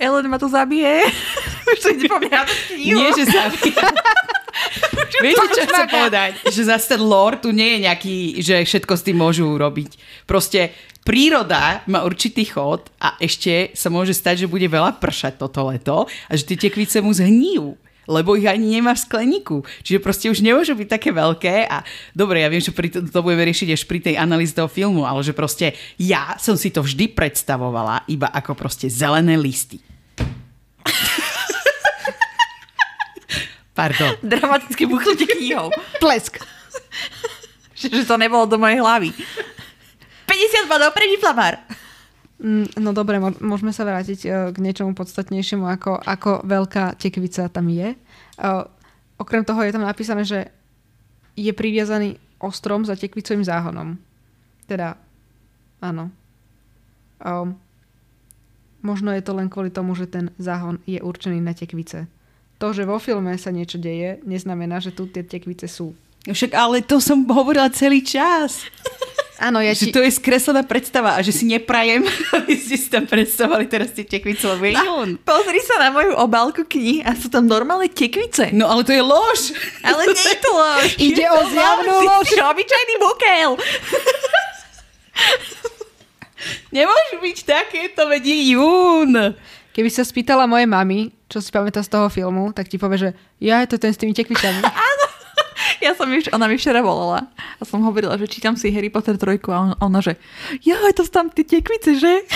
[0.00, 1.04] Ellen ma to zabije.
[1.74, 2.96] Už to ide po mňa na tú knihu.
[2.96, 3.52] Nie, že sa...
[5.20, 6.30] Viete, čo chcem povedať?
[6.48, 10.00] Že zase ten lore tu nie je nejaký, že všetko s tým môžu urobiť.
[10.24, 10.72] Proste
[11.04, 16.08] príroda má určitý chod a ešte sa môže stať, že bude veľa pršať toto leto
[16.08, 17.76] a že tie tekvice mu zhníjú
[18.10, 19.62] lebo ich ani nemá v skleníku.
[19.86, 23.20] Čiže proste už nemôžu byť také veľké a dobre, ja viem, že pri to, to
[23.22, 26.82] budeme riešiť až pri tej analýze toho filmu, ale že proste ja som si to
[26.82, 29.78] vždy predstavovala iba ako proste zelené listy.
[33.80, 34.10] Pardon.
[34.36, 35.72] Dramatické buchnutie knihou.
[35.96, 36.36] Plesk.
[37.72, 39.16] že, že to nebolo do mojej hlavy.
[40.28, 41.56] 50 bodov pre Flamár.
[42.36, 47.72] Mm, No dobre, môžeme sa vrátiť eh, k niečomu podstatnejšiemu, ako, ako veľká tekvica tam
[47.72, 47.96] je.
[47.96, 48.64] Eh,
[49.20, 50.48] Okrem toho je tam napísané, že
[51.36, 54.00] je priviazaný ostrom za tekvicovým záhonom.
[54.64, 54.96] Teda,
[55.84, 56.08] áno.
[57.20, 57.52] Um,
[58.80, 62.08] možno je to len kvôli tomu, že ten záhon je určený na tekvice.
[62.60, 65.96] To, že vo filme sa niečo deje, neznamená, že tu tie tekvice sú.
[66.28, 68.68] Však ale to som hovorila celý čas.
[69.40, 69.92] Áno, ja Že ti...
[69.96, 72.04] to je skreslená predstava a že si neprajem,
[72.36, 75.16] aby ste si tam predstavovali teraz tie tekvice, lebo je jún.
[75.24, 78.52] Pozri sa na moju obálku knih a sú tam normálne tekvice.
[78.52, 79.56] No ale to je lož.
[79.80, 80.88] Ale nie je to lož.
[81.08, 82.26] Ide o zjavnú Ty lož.
[82.28, 83.50] si obyčajný bukel.
[86.68, 89.12] Nemôžu byť takéto, je jún.
[89.80, 93.10] Keby sa spýtala mojej mamy, čo si pamätá z toho filmu, tak ti povie, že
[93.40, 94.60] ja je to ten s tými tekvicami.
[95.80, 99.40] Ja som ona mi včera volala a som hovorila, že čítam si Harry Potter 3
[99.48, 100.20] a on, ona, že
[100.60, 102.28] ja, to sú tam tie tekvice, že?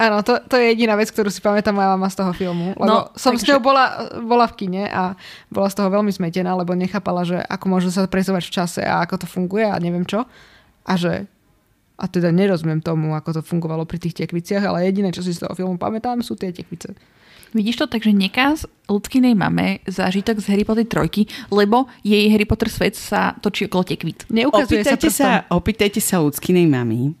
[0.00, 2.72] Áno, to, to je jediná vec, ktorú si pamätá moja mama z toho filmu.
[2.80, 3.84] Lebo No, no, som takže- s ňou bola,
[4.24, 5.12] bola v kine a
[5.52, 9.04] bola z toho veľmi zmetená, lebo nechápala, že ako môžu sa presovať v čase a
[9.04, 10.24] ako to funguje a neviem čo.
[10.88, 11.28] A že
[12.00, 15.44] a teda nerozumiem tomu, ako to fungovalo pri tých tekviciach, ale jediné, čo si z
[15.44, 16.96] toho filmu pamätám, sú tie tekvice.
[17.50, 22.46] Vidíš to tak, že nekáz ľudkinej mame zážitok z Harry Potter 3, lebo jej Harry
[22.46, 24.24] Potter svet sa točí okolo tekvít.
[24.30, 25.26] Neukazuje sa Opýtajte prstom.
[25.26, 27.12] sa, opýtajte sa ľudskinej mami,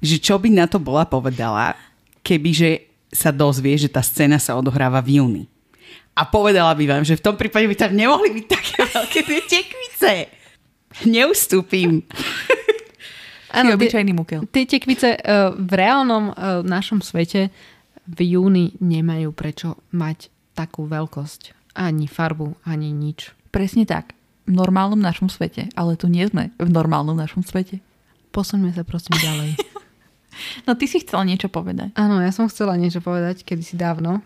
[0.00, 1.76] že čo by na to bola povedala,
[2.24, 5.44] kebyže sa dozvie, že tá scéna sa odohráva v júni.
[6.16, 9.40] A povedala by vám, že v tom prípade by tam nemohli byť také veľké tie
[9.44, 10.12] tekvice.
[11.04, 12.00] Neustúpim.
[13.56, 14.44] Áno, obyčajný mukel.
[14.52, 17.48] Tie tekvice uh, v reálnom uh, našom svete
[18.04, 21.74] v júni nemajú prečo mať takú veľkosť.
[21.76, 23.32] Ani farbu, ani nič.
[23.52, 24.12] Presne tak.
[24.46, 25.72] V normálnom našom svete.
[25.74, 27.80] Ale tu nie sme v normálnom našom svete.
[28.30, 29.50] Posuňme sa prosím ďalej.
[30.68, 31.96] No ty si chcela niečo povedať.
[31.96, 34.20] Áno, ja som chcela niečo povedať kedysi dávno.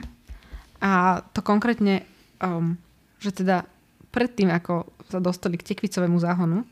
[0.83, 2.03] A to konkrétne,
[2.43, 2.74] um,
[3.22, 3.62] že teda
[4.11, 6.66] predtým, ako sa dostali k tekvicovému záhonu,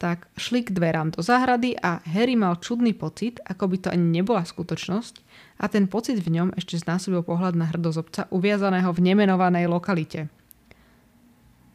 [0.00, 4.24] tak šli k dverám do záhrady a Harry mal čudný pocit, ako by to ani
[4.24, 5.14] nebola skutočnosť
[5.60, 10.32] a ten pocit v ňom ešte znásobil pohľad na hrdozobca uviazaného v nemenovanej lokalite.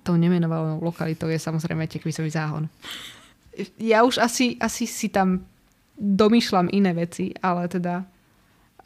[0.01, 2.65] Tou nemenovanou lokalitou je samozrejme tekvicový záhon.
[3.78, 5.45] Ja už asi, asi si tam
[5.93, 8.09] domýšľam iné veci, ale teda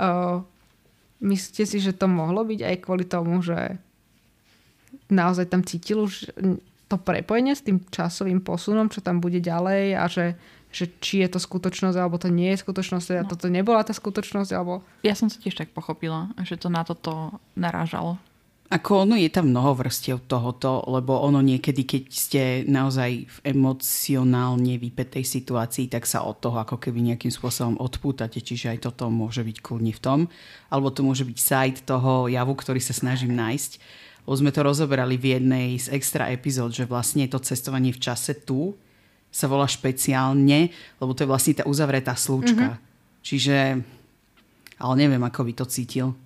[0.04, 0.44] uh,
[1.24, 3.80] myslíte si, že to mohlo byť aj kvôli tomu, že
[5.08, 6.28] naozaj tam cítil už
[6.90, 10.34] to prepojenie s tým časovým posunom, čo tam bude ďalej a že,
[10.74, 13.30] že či je to skutočnosť, alebo to nie je skutočnosť, a no.
[13.30, 14.82] toto nebola tá skutočnosť, alebo...
[15.06, 18.18] Ja som sa tiež tak pochopila, že to na toto narážalo.
[18.70, 24.78] Ako ono je tam mnoho vrstiev tohoto, lebo ono niekedy, keď ste naozaj v emocionálne
[24.78, 29.42] vypetej situácii, tak sa od toho ako keby nejakým spôsobom odpútate, čiže aj toto môže
[29.42, 30.20] byť kľudne v tom.
[30.70, 33.82] Alebo to môže byť side toho javu, ktorý sa snažím nájsť
[34.26, 38.34] lebo sme to rozoberali v jednej z extra epizód, že vlastne to cestovanie v čase
[38.34, 38.76] tu
[39.30, 42.76] sa volá špeciálne, lebo to je vlastne tá uzavretá slúčka.
[42.76, 43.22] Mm-hmm.
[43.22, 43.58] Čiže,
[44.82, 46.18] ale neviem, ako by to cítil.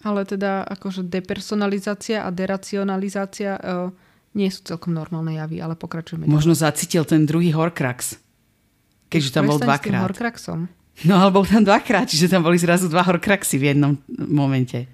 [0.00, 3.92] Ale teda akože depersonalizácia a deracionalizácia uh,
[4.36, 6.28] nie sú celkom normálne javy, ale pokračujeme.
[6.28, 6.64] Možno ďalej.
[6.64, 8.20] zacítil ten druhý Horcrux.
[9.08, 10.04] Keďže tam bol dvakrát.
[10.04, 10.68] Horcruxom.
[11.04, 14.88] No, ale bol tam dvakrát, čiže tam boli zrazu dva Horcruxy v jednom momente.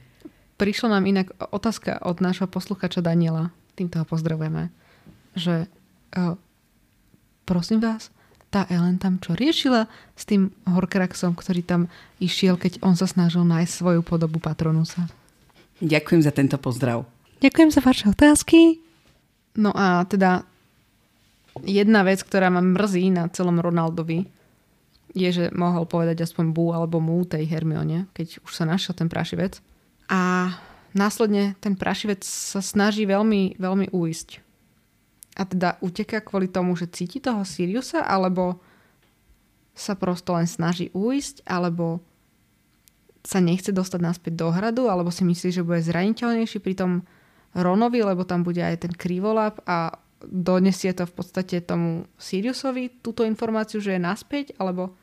[0.63, 4.71] Prišla nám inak otázka od nášho posluchača Daniela, týmto ho pozdravujeme,
[5.35, 5.67] že
[6.15, 6.39] uh,
[7.43, 8.15] prosím vás,
[8.47, 11.91] tá Ellen tam čo riešila s tým Horcruxom, ktorý tam
[12.23, 15.11] išiel, keď on sa snažil nájsť svoju podobu Patronusa?
[15.83, 17.11] Ďakujem za tento pozdrav.
[17.43, 18.79] Ďakujem za vaše otázky.
[19.59, 20.47] No a teda
[21.67, 24.31] jedna vec, ktorá ma mrzí na celom Ronaldovi,
[25.11, 29.11] je, že mohol povedať aspoň bu alebo mu tej Hermione, keď už sa našiel ten
[29.11, 29.59] prašivec.
[30.09, 30.55] A
[30.97, 34.41] následne ten prašivec sa snaží veľmi, veľmi uísť.
[35.37, 38.61] A teda uteká kvôli tomu, že cíti toho Siriusa, alebo
[39.73, 42.05] sa prosto len snaží uísť, alebo
[43.25, 46.93] sa nechce dostať naspäť do hradu, alebo si myslí, že bude zraniteľnejší pri tom
[47.57, 53.27] Ronovi, lebo tam bude aj ten krivolap a donesie to v podstate tomu Siriusovi túto
[53.27, 54.95] informáciu, že je naspäť, alebo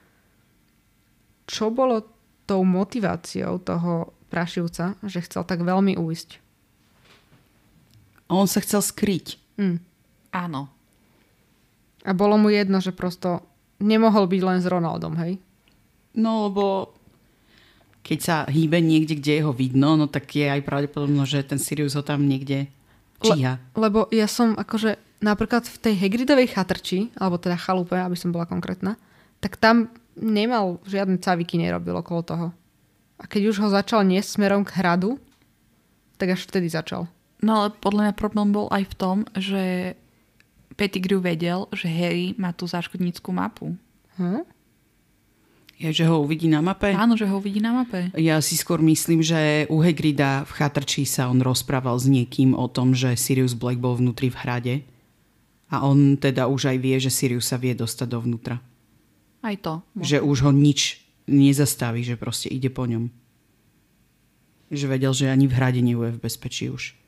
[1.49, 2.05] čo bolo
[2.45, 6.37] tou motiváciou toho Prašivca, že chcel tak veľmi uísť.
[8.29, 9.41] On sa chcel skryť.
[9.57, 9.81] Mm.
[10.29, 10.69] Áno.
[12.05, 13.41] A bolo mu jedno, že prosto
[13.81, 15.41] nemohol byť len s Ronaldom, hej?
[16.13, 16.93] No, lebo
[18.05, 21.97] keď sa hýbe niekde, kde jeho vidno, no tak je aj pravdepodobno, že ten Sirius
[21.97, 22.69] ho tam niekde
[23.19, 23.59] číha.
[23.75, 28.31] Le, lebo ja som akože napríklad v tej Hagridovej chatrči, alebo teda chalupe, aby som
[28.31, 28.95] bola konkrétna,
[29.43, 32.45] tak tam nemal žiadne caviky nerobil okolo toho.
[33.19, 35.19] A keď už ho začal niesť smerom k hradu,
[36.15, 37.11] tak až vtedy začal.
[37.39, 39.63] No ale podľa mňa problém bol aj v tom, že
[40.75, 43.75] Pettigrew vedel, že Harry má tú záškodníckú mapu.
[44.15, 44.47] Hm?
[45.79, 46.91] Je, že ho uvidí na mape?
[46.91, 48.11] Áno, že ho uvidí na mape.
[48.19, 52.67] Ja si skôr myslím, že u Hegrida v chatrčí sa on rozprával s niekým o
[52.67, 54.75] tom, že Sirius Black bol vnútri v hrade.
[55.71, 58.59] A on teda už aj vie, že Sirius sa vie dostať dovnútra.
[59.39, 59.79] Aj to.
[59.95, 60.99] Že už ho nič
[61.29, 63.13] nezastaví, že proste ide po ňom.
[64.73, 66.99] Že vedel, že ani v hrade je v bezpečí už.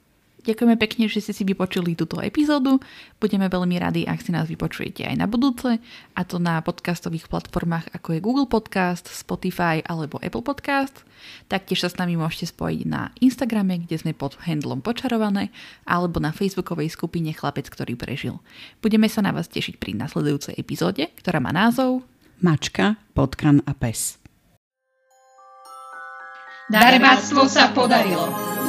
[0.41, 2.81] Ďakujeme pekne, že ste si vypočuli túto epizódu.
[3.21, 5.77] Budeme veľmi radi, ak si nás vypočujete aj na budúce,
[6.17, 11.05] a to na podcastových platformách ako je Google Podcast, Spotify alebo Apple Podcast.
[11.45, 15.53] Taktiež sa s nami môžete spojiť na Instagrame, kde sme pod handlom Počarované,
[15.85, 18.41] alebo na facebookovej skupine Chlapec, ktorý prežil.
[18.81, 22.01] Budeme sa na vás tešiť pri nasledujúcej epizóde, ktorá má názov
[22.41, 24.17] Mačka, potkan a pes.
[26.73, 28.60] Darebáctvo sa podarilo.